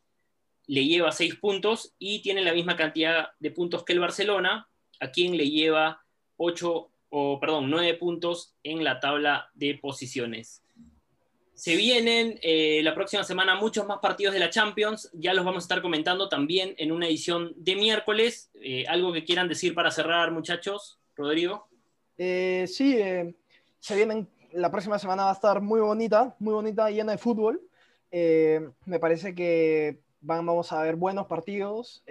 le 0.67 0.85
lleva 0.85 1.13
6 1.13 1.37
puntos 1.37 1.95
y 1.99 2.21
tiene 2.23 2.43
la 2.43 2.53
misma 2.53 2.77
cantidad 2.77 3.29
de 3.39 3.51
puntos 3.53 3.85
que 3.85 3.93
el 3.93 4.01
Barcelona, 4.01 4.69
a 5.01 5.11
quien 5.11 5.37
le 5.37 5.49
lleva 5.49 6.03
8 6.37 6.91
o 7.11 7.41
perdón, 7.41 7.71
9 7.71 7.95
puntos 7.95 8.55
en 8.63 8.83
la 8.83 9.01
tabla 9.01 9.49
de 9.55 9.75
posiciones. 9.75 10.63
Se 11.57 11.75
vienen 11.75 12.39
eh, 12.43 12.83
la 12.83 12.95
próxima 12.95 13.25
semana 13.25 13.55
muchos 13.55 13.87
más 13.87 13.99
partidos 14.01 14.35
de 14.35 14.41
la 14.41 14.51
Champions, 14.51 15.11
ya 15.15 15.33
los 15.33 15.43
vamos 15.43 15.63
a 15.63 15.65
estar 15.65 15.81
comentando 15.81 16.29
también 16.29 16.75
en 16.77 16.93
una 16.93 17.07
edición 17.07 17.55
de 17.57 17.75
miércoles. 17.75 18.51
Eh, 18.61 18.85
¿Algo 18.87 19.11
que 19.11 19.25
quieran 19.25 19.49
decir 19.49 19.75
para 19.75 19.91
cerrar, 19.91 20.33
muchachos? 20.33 21.01
Rodrigo. 21.17 21.67
Eh, 22.19 22.67
sí, 22.69 22.99
se 23.81 23.97
vienen, 23.97 24.29
la 24.53 24.71
próxima 24.71 24.99
semana 24.99 25.25
va 25.25 25.31
a 25.31 25.33
estar 25.33 25.63
muy 25.63 25.81
bonita, 25.81 26.37
muy 26.41 26.53
bonita, 26.53 26.91
llena 26.91 27.13
de 27.13 27.19
fútbol. 27.19 27.63
me 28.11 28.99
parece 29.01 29.35
que 29.35 29.99
vamos 30.21 30.73
a 30.73 30.83
ver 30.83 30.97
buenos 30.97 31.27
partidos 31.27 32.05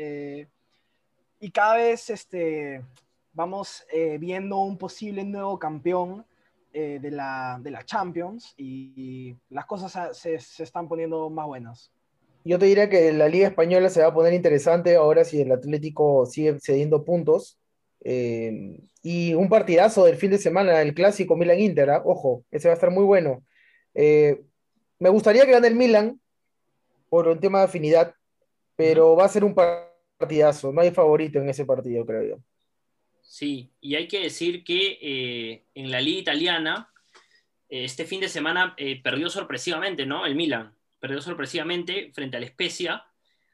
y 1.39 1.51
cada 1.51 1.75
vez 1.75 2.09
este, 2.09 2.83
vamos 3.31 3.85
viendo 4.19 4.57
un 4.57 4.75
posible 4.79 5.23
nuevo 5.23 5.59
campeón 5.59 6.25
eh, 6.77 6.99
de, 7.01 7.09
la, 7.09 7.57
de, 7.61 7.71
la, 7.71 7.85
Champions 7.85 8.53
y 8.57 9.33
las 9.49 9.65
cosas 9.65 10.17
se, 10.17 10.37
se, 10.39 10.63
están 10.63 10.89
poniendo 10.89 11.29
más 11.29 11.47
buenas. 11.47 11.89
Yo 12.43 12.59
te 12.59 12.65
diría 12.65 12.89
que 12.89 13.13
la 13.13 13.29
Liga 13.29 13.47
Española 13.47 13.87
se 13.87 14.01
va 14.01 14.07
a 14.07 14.13
poner 14.13 14.33
interesante 14.33 14.97
ahora 14.97 15.23
si 15.23 15.39
el 15.39 15.53
Atlético 15.53 16.25
sigue 16.25 16.59
cediendo 16.59 17.05
puntos. 17.05 17.57
Eh, 18.03 18.77
y 19.01 19.33
un 19.35 19.47
partidazo 19.47 20.03
del 20.03 20.17
fin 20.17 20.31
de 20.31 20.37
semana, 20.37 20.81
el 20.81 20.93
clásico 20.93 21.37
Milan-Inter, 21.37 21.91
¿ah? 21.91 22.01
ojo, 22.03 22.43
ese 22.51 22.67
va 22.67 22.73
a 22.73 22.75
estar 22.75 22.91
muy 22.91 23.05
bueno. 23.05 23.41
Eh, 23.93 24.43
me 24.99 25.07
gustaría 25.07 25.45
que 25.45 25.53
gane 25.53 25.69
el 25.69 25.75
Milan 25.75 26.19
por 27.09 27.29
un 27.29 27.39
tema 27.39 27.59
de 27.59 27.65
afinidad, 27.65 28.13
pero 28.75 29.15
va 29.15 29.23
a 29.23 29.29
ser 29.29 29.45
un 29.45 29.55
partidazo, 29.55 30.73
no 30.73 30.81
hay 30.81 30.91
favorito 30.91 31.39
en 31.39 31.47
ese 31.47 31.63
partido, 31.63 32.05
creo 32.05 32.23
yo. 32.23 32.37
Sí, 33.27 33.71
y 33.81 33.95
hay 33.95 34.07
que 34.07 34.21
decir 34.21 34.63
que 34.63 34.97
eh, 35.01 35.65
en 35.73 35.91
la 35.91 35.99
liga 35.99 36.19
italiana, 36.19 36.89
eh, 37.67 37.83
este 37.83 38.05
fin 38.05 38.21
de 38.21 38.29
semana 38.29 38.73
eh, 38.77 39.01
perdió 39.01 39.29
sorpresivamente, 39.29 40.05
¿no? 40.05 40.25
El 40.25 40.35
Milan, 40.35 40.73
perdió 40.99 41.21
sorpresivamente 41.21 42.11
frente 42.13 42.37
al 42.37 42.47
Spezia, 42.47 43.03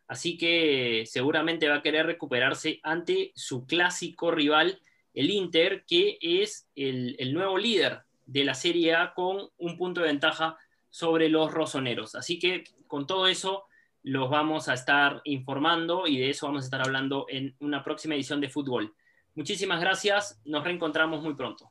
así 0.08 0.38
que 0.38 1.06
seguramente 1.08 1.68
va 1.68 1.76
a 1.76 1.82
querer 1.82 2.06
recuperarse 2.06 2.80
ante 2.84 3.32
su 3.34 3.66
clásico 3.66 4.30
rival, 4.30 4.80
el 5.14 5.30
Inter, 5.30 5.84
que 5.88 6.20
es 6.22 6.70
el, 6.76 7.16
el 7.18 7.34
nuevo 7.34 7.58
líder 7.58 8.02
de 8.26 8.44
la 8.44 8.54
Serie 8.54 8.94
A 8.94 9.14
con 9.14 9.50
un 9.58 9.78
punto 9.78 10.02
de 10.02 10.08
ventaja 10.08 10.58
sobre 10.90 11.30
los 11.30 11.52
rosoneros. 11.52 12.16
Así 12.16 12.38
que 12.38 12.66
con 12.88 13.08
todo 13.08 13.28
eso 13.28 13.66
los 14.04 14.30
vamos 14.30 14.68
a 14.68 14.74
estar 14.74 15.22
informando 15.24 16.08
y 16.08 16.18
de 16.18 16.30
eso 16.30 16.48
vamos 16.48 16.64
a 16.64 16.66
estar 16.66 16.82
hablando 16.82 17.26
en 17.30 17.56
una 17.60 17.84
próxima 17.84 18.16
edición 18.16 18.42
de 18.42 18.50
fútbol. 18.50 18.94
Muchísimas 19.36 19.80
gracias, 19.80 20.42
nos 20.46 20.64
reencontramos 20.64 21.22
muy 21.24 21.36
pronto. 21.36 21.71